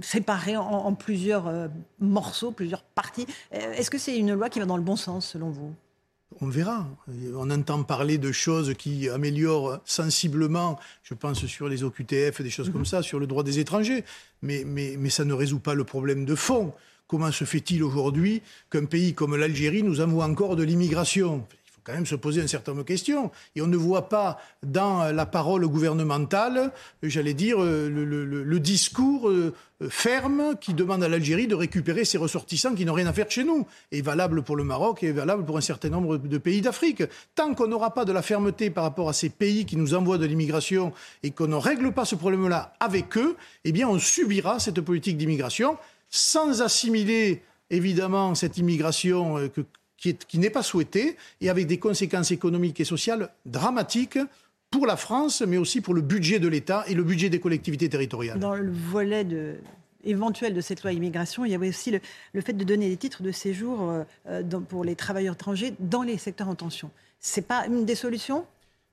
séparée 0.00 0.56
en 0.56 0.94
plusieurs 0.94 1.52
morceaux, 1.98 2.52
plusieurs 2.52 2.82
parties. 2.82 3.26
Est-ce 3.50 3.90
que 3.90 3.98
c'est 3.98 4.16
une 4.16 4.32
loi 4.32 4.48
qui 4.48 4.60
va 4.60 4.64
dans 4.64 4.76
le 4.76 4.82
bon 4.82 4.96
sens, 4.96 5.26
selon 5.26 5.50
vous? 5.50 5.74
On 6.40 6.48
verra. 6.48 6.86
On 7.34 7.50
entend 7.50 7.82
parler 7.82 8.18
de 8.18 8.32
choses 8.32 8.74
qui 8.74 9.08
améliorent 9.08 9.80
sensiblement, 9.84 10.78
je 11.02 11.14
pense 11.14 11.44
sur 11.46 11.68
les 11.68 11.84
OQTF, 11.84 12.42
des 12.42 12.50
choses 12.50 12.68
mhm. 12.68 12.72
comme 12.72 12.86
ça, 12.86 13.02
sur 13.02 13.18
le 13.18 13.26
droit 13.26 13.42
des 13.42 13.58
étrangers, 13.58 14.04
mais, 14.42 14.64
mais, 14.64 14.96
mais 14.98 15.10
ça 15.10 15.24
ne 15.24 15.34
résout 15.34 15.60
pas 15.60 15.74
le 15.74 15.84
problème 15.84 16.24
de 16.24 16.34
fond. 16.34 16.72
Comment 17.06 17.32
se 17.32 17.44
fait-il 17.44 17.82
aujourd'hui 17.82 18.40
qu'un 18.70 18.84
pays 18.84 19.14
comme 19.14 19.34
l'Algérie 19.34 19.82
nous 19.82 20.00
envoie 20.00 20.24
encore 20.26 20.54
de 20.54 20.62
l'immigration? 20.62 21.44
Même 21.92 22.06
se 22.06 22.14
poser 22.14 22.42
un 22.42 22.46
certain 22.46 22.72
nombre 22.72 22.84
de 22.84 22.88
questions. 22.88 23.30
Et 23.56 23.62
on 23.62 23.66
ne 23.66 23.76
voit 23.76 24.08
pas 24.08 24.38
dans 24.64 25.12
la 25.12 25.26
parole 25.26 25.66
gouvernementale, 25.66 26.72
j'allais 27.02 27.34
dire, 27.34 27.62
euh, 27.62 27.88
le, 27.88 28.60
discours 28.60 29.28
euh, 29.28 29.54
ferme 29.88 30.54
qui 30.60 30.74
demande 30.74 31.02
à 31.02 31.08
l'Algérie 31.08 31.46
de 31.46 31.54
récupérer 31.54 32.04
ses 32.04 32.18
ressortissants 32.18 32.74
qui 32.74 32.84
n'ont 32.84 32.92
rien 32.92 33.06
à 33.06 33.12
faire 33.12 33.30
chez 33.30 33.44
nous. 33.44 33.66
Et 33.92 34.02
valable 34.02 34.42
pour 34.42 34.56
le 34.56 34.64
Maroc 34.64 35.02
et 35.02 35.12
valable 35.12 35.44
pour 35.44 35.56
un 35.56 35.62
certain 35.62 35.88
nombre 35.88 36.18
de 36.18 36.38
pays 36.38 36.60
d'Afrique. 36.60 37.02
Tant 37.34 37.54
qu'on 37.54 37.68
n'aura 37.68 37.94
pas 37.94 38.04
de 38.04 38.12
la 38.12 38.22
fermeté 38.22 38.70
par 38.70 38.84
rapport 38.84 39.08
à 39.08 39.12
ces 39.12 39.30
pays 39.30 39.64
qui 39.64 39.76
nous 39.76 39.94
envoient 39.94 40.18
de 40.18 40.26
l'immigration 40.26 40.92
et 41.22 41.30
qu'on 41.30 41.48
ne 41.48 41.56
règle 41.56 41.92
pas 41.92 42.04
ce 42.04 42.14
problème-là 42.14 42.74
avec 42.80 43.16
eux, 43.16 43.36
eh 43.64 43.72
bien 43.72 43.88
on 43.88 43.98
subira 43.98 44.58
cette 44.58 44.80
politique 44.80 45.16
d'immigration 45.16 45.78
sans 46.10 46.60
assimiler 46.60 47.42
évidemment 47.70 48.34
cette 48.34 48.58
immigration 48.58 49.38
euh, 49.38 49.48
que 49.48 49.62
qui, 50.00 50.38
n'est 50.38 50.50
pas 50.50 50.62
souhaité 50.62 51.16
et 51.40 51.50
avec 51.50 51.66
des 51.66 51.78
conséquences 51.78 52.30
économiques 52.30 52.80
et 52.80 52.84
sociales 52.84 53.28
dramatiques 53.44 54.18
pour 54.70 54.86
la 54.86 54.96
France, 54.96 55.42
mais 55.42 55.58
aussi 55.58 55.80
pour 55.80 55.94
le 55.94 56.00
budget 56.00 56.38
de 56.38 56.48
l'État 56.48 56.84
et 56.86 56.94
le 56.94 57.02
budget 57.02 57.28
des 57.28 57.40
collectivités 57.40 57.88
territoriales. 57.88 58.38
Dans 58.38 58.54
le 58.54 58.70
volet 58.70 59.26
éventuel 60.04 60.54
de 60.54 60.60
cette 60.60 60.82
loi 60.82 60.92
immigration, 60.92 61.44
il 61.44 61.52
y 61.52 61.54
avait 61.54 61.68
aussi 61.68 61.90
le, 62.32 62.40
fait 62.40 62.54
de 62.54 62.64
donner 62.64 62.88
des 62.88 62.96
titres 62.96 63.22
de 63.22 63.32
séjour 63.32 63.90
euh, 63.90 64.04
euh, 64.28 64.42
pour 64.68 64.84
les 64.84 64.96
travailleurs 64.96 65.34
étrangers 65.34 65.74
dans 65.78 66.02
les 66.02 66.16
secteurs 66.16 66.48
en 66.48 66.54
tension. 66.54 66.90
Ce 67.20 67.38
n'est 67.38 67.46
pas 67.46 67.66
une 67.66 67.84
des 67.84 67.94
solutions? 67.94 68.46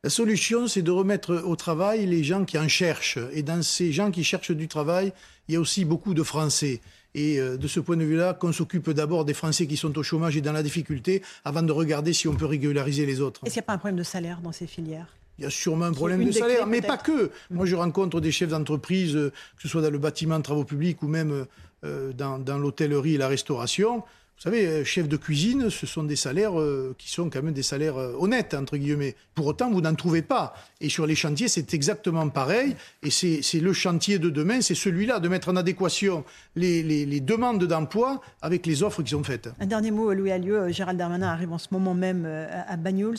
La 0.08 0.12
solution, 0.12 0.70
c'est 0.70 0.84
de 0.84 0.92
remettre 0.92 1.36
au 1.36 1.58
travail 1.58 2.06
les 2.06 2.24
gens 2.24 2.46
qui 2.46 2.58
en 2.58 2.70
cherchent. 2.70 3.20
Et 3.34 3.44
dans 3.44 3.62
ces 3.62 3.92
gens 3.92 4.10
qui 4.10 4.24
cherchent 4.24 4.52
du 4.52 4.70
travail, 4.70 5.12
il 5.50 5.56
y 5.56 5.58
a 5.58 5.60
aussi 5.60 5.84
beaucoup 5.84 6.14
de 6.14 6.24
Français. 6.24 6.80
Et 7.14 7.42
euh, 7.42 7.58
de 7.58 7.68
ce 7.68 7.82
point 7.82 7.98
de 7.98 8.06
vue-là, 8.06 8.34
qu'on 8.34 8.54
s'occupe 8.54 8.90
d'abord 8.92 9.26
des 9.26 9.34
Français 9.34 9.68
qui 9.68 9.76
sont 9.76 9.98
au 9.98 10.04
chômage 10.04 10.38
et 10.38 10.42
dans 10.42 10.54
la 10.54 10.64
difficulté, 10.64 11.24
avant 11.44 11.62
de 11.62 11.74
regarder 11.74 12.14
si 12.14 12.30
on 12.30 12.36
peut 12.36 12.46
régulariser 12.46 13.06
les 13.06 13.20
autres. 13.20 13.42
Est-ce 13.44 13.56
qu'il 13.56 13.60
n'y 13.60 13.66
a 13.66 13.68
pas 13.68 13.74
un 13.74 13.80
problème 13.80 13.98
de 13.98 14.04
salaire 14.04 14.40
dans 14.40 14.54
ces 14.54 14.66
filières? 14.66 15.14
Il 15.40 15.44
y 15.44 15.46
a 15.46 15.50
sûrement 15.50 15.84
un 15.84 15.92
problème 15.92 16.24
de 16.24 16.32
salaire, 16.32 16.68
mais 16.68 16.82
pas 16.82 16.96
que. 16.98 17.30
Moi, 17.52 17.66
je 17.66 17.76
rencontre 17.76 18.22
des 18.22 18.32
chefs 18.32 18.52
d'entreprise, 18.52 19.14
euh, 19.14 19.34
que 19.58 19.64
ce 19.64 19.68
soit 19.68 19.82
dans 19.82 19.92
le 19.92 20.00
bâtiment, 20.00 20.40
travaux 20.40 20.64
publics 20.64 21.04
ou 21.04 21.10
même 21.10 21.46
euh, 21.84 22.14
dans, 22.14 22.40
dans 22.40 22.58
l'hôtellerie 22.58 23.16
et 23.16 23.18
la 23.18 23.28
restauration, 23.28 24.04
vous 24.38 24.44
savez, 24.44 24.67
euh, 24.67 24.84
chef 24.84 25.08
de 25.08 25.17
cuisine, 25.17 25.72
ce 25.72 25.88
sont 25.88 26.03
des 26.03 26.15
salaires 26.15 26.60
euh, 26.60 26.94
qui 27.00 27.10
sont 27.10 27.27
quand 27.27 27.41
même 27.41 27.56
des 27.56 27.63
salaires 27.63 27.98
euh, 27.98 28.13
honnêtes, 28.20 28.53
entre 28.53 28.77
guillemets. 28.77 29.15
Pour 29.34 29.48
autant, 29.48 29.72
vous 29.72 29.82
n'en 29.82 29.96
trouvez 29.96 30.22
pas. 30.22 30.53
Et 30.79 30.89
sur 30.89 31.08
les 31.08 31.15
chantiers, 31.15 31.48
c'est 31.48 31.74
exactement 31.74 32.29
pareil. 32.29 32.75
Et 33.01 33.10
c'est 33.10 33.60
le 33.60 33.74
chantier 33.74 34.20
de 34.20 34.29
demain, 34.29 34.62
c'est 34.62 34.75
celui-là, 34.75 35.20
de 35.20 35.27
mettre 35.27 35.50
en 35.50 35.56
adéquation 35.56 36.24
les, 36.56 37.20
demandes 37.20 37.63
d'emploi 37.63 38.22
avec 38.44 38.67
les 38.67 38.84
offres 38.84 39.01
qui 39.01 39.10
sont 39.10 39.24
faites. 39.24 39.50
Un 39.60 39.65
dernier 39.65 39.89
mot, 39.89 40.13
Louis 40.13 40.29
Allieu. 40.29 40.70
Gérald 40.70 41.00
Darmanin 41.00 41.29
arrive 41.29 41.51
en 41.51 41.58
ce 41.58 41.70
moment 41.72 41.96
même 41.96 42.25
à 42.25 42.77
Banyuls, 42.77 43.17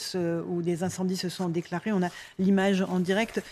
où 0.49 0.63
des 0.63 0.85
incendies 0.85 1.17
se 1.17 1.29
sont 1.29 1.49
déclarés. 1.49 1.91
On 1.91 2.03
a 2.03 2.11
l'image 2.39 2.83
en 2.83 3.01
direct. 3.01 3.43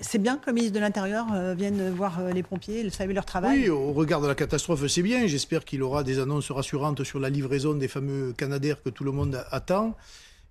C'est 0.00 0.18
bien 0.18 0.38
que 0.38 0.46
le 0.46 0.54
ministre 0.54 0.74
de 0.74 0.80
l'Intérieur 0.80 1.26
vienne 1.54 1.90
voir 1.90 2.20
les 2.32 2.42
pompiers, 2.42 2.88
saluer 2.88 3.12
leur 3.12 3.26
travail 3.26 3.64
Oui, 3.64 3.68
au 3.68 3.92
regard 3.92 4.22
de 4.22 4.28
la 4.28 4.34
catastrophe, 4.34 4.86
c'est 4.86 5.02
bien. 5.02 5.26
J'espère 5.26 5.66
qu'il 5.66 5.82
aura 5.82 6.04
des 6.04 6.18
annonces 6.18 6.50
rassurantes 6.50 7.01
sur 7.04 7.20
la 7.20 7.30
livraison 7.30 7.74
des 7.74 7.88
fameux 7.88 8.32
Canadaires 8.32 8.82
que 8.82 8.90
tout 8.90 9.04
le 9.04 9.12
monde 9.12 9.44
attend, 9.50 9.96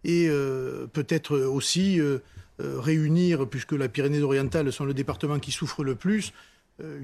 et 0.04 0.28
euh, 0.30 0.88
peut-être 0.92 1.38
aussi 1.38 2.00
euh, 2.00 2.20
euh, 2.60 2.80
réunir, 2.80 3.48
puisque 3.48 3.74
la 3.74 3.88
Pyrénées-Orientales 3.88 4.72
sont 4.72 4.86
le 4.86 4.94
département 4.94 5.40
qui 5.40 5.52
souffre 5.52 5.84
le 5.84 5.96
plus, 5.96 6.34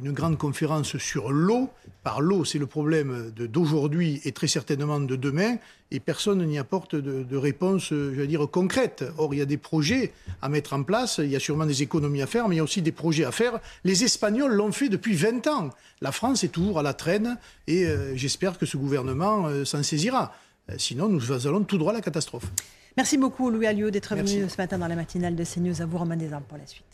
une 0.04 0.12
grande 0.12 0.38
conférence 0.38 0.98
sur 0.98 1.32
l'eau. 1.32 1.70
Par 2.04 2.22
l'eau, 2.22 2.46
c'est 2.46 2.60
le 2.60 2.68
problème 2.68 3.32
d'aujourd'hui 3.36 4.22
et 4.24 4.32
très 4.32 4.48
certainement 4.48 5.00
de 5.00 5.16
demain, 5.16 5.58
et 5.92 6.00
personne 6.00 6.46
n'y 6.46 6.58
apporte 6.58 6.96
de, 6.96 7.24
de 7.24 7.38
réponse, 7.38 7.90
je 7.90 7.96
veux 7.96 8.28
dire, 8.28 8.48
concrète. 8.50 9.04
Or, 9.18 9.34
il 9.34 9.38
y 9.38 9.42
a 9.42 9.46
des 9.46 9.58
projets 9.58 10.14
à 10.42 10.50
mettre 10.50 10.74
en 10.74 10.84
place, 10.84 11.20
il 11.20 11.30
y 11.30 11.36
a 11.36 11.40
sûrement 11.40 11.66
des 11.66 11.84
économies 11.84 12.22
à 12.22 12.28
faire, 12.28 12.48
mais 12.48 12.56
il 12.56 12.58
y 12.58 12.62
a 12.62 12.64
aussi 12.64 12.82
des 12.82 12.92
projets 12.92 13.26
à 13.26 13.32
faire. 13.32 13.60
Les 13.84 14.04
Espagnols 14.04 14.54
l'ont 14.54 14.72
fait 14.72 14.90
depuis 14.90 15.16
20 15.16 15.48
ans. 15.48 15.70
La 16.02 16.12
France 16.12 16.44
est 16.44 16.50
toujours 16.50 16.80
à 16.80 16.84
la 16.84 16.94
traîne, 16.94 17.38
et 17.68 17.86
euh, 17.86 18.16
j'espère 18.16 18.58
que 18.58 18.66
ce 18.66 18.78
gouvernement 18.78 19.48
euh, 19.48 19.66
s'en 19.66 19.84
saisira. 19.84 20.34
Euh, 20.70 20.76
sinon, 20.78 21.08
nous 21.10 21.32
allons 21.48 21.64
tout 21.64 21.78
droit 21.78 21.92
à 21.92 21.96
la 21.96 22.02
catastrophe. 22.02 22.46
Merci 22.96 23.18
beaucoup, 23.18 23.50
Louis 23.50 23.68
Alliot, 23.68 23.92
d'être 23.92 24.16
venu 24.16 24.50
ce 24.50 24.58
matin 24.58 24.78
dans 24.78 24.88
la 24.88 24.96
matinale 24.96 25.36
de 25.36 25.44
CNews. 25.44 25.82
À 25.82 25.86
vous, 25.86 25.98
Romain 25.98 26.18
Desarmes, 26.18 26.44
pour 26.48 26.58
la 26.58 26.66
suite. 26.66 26.87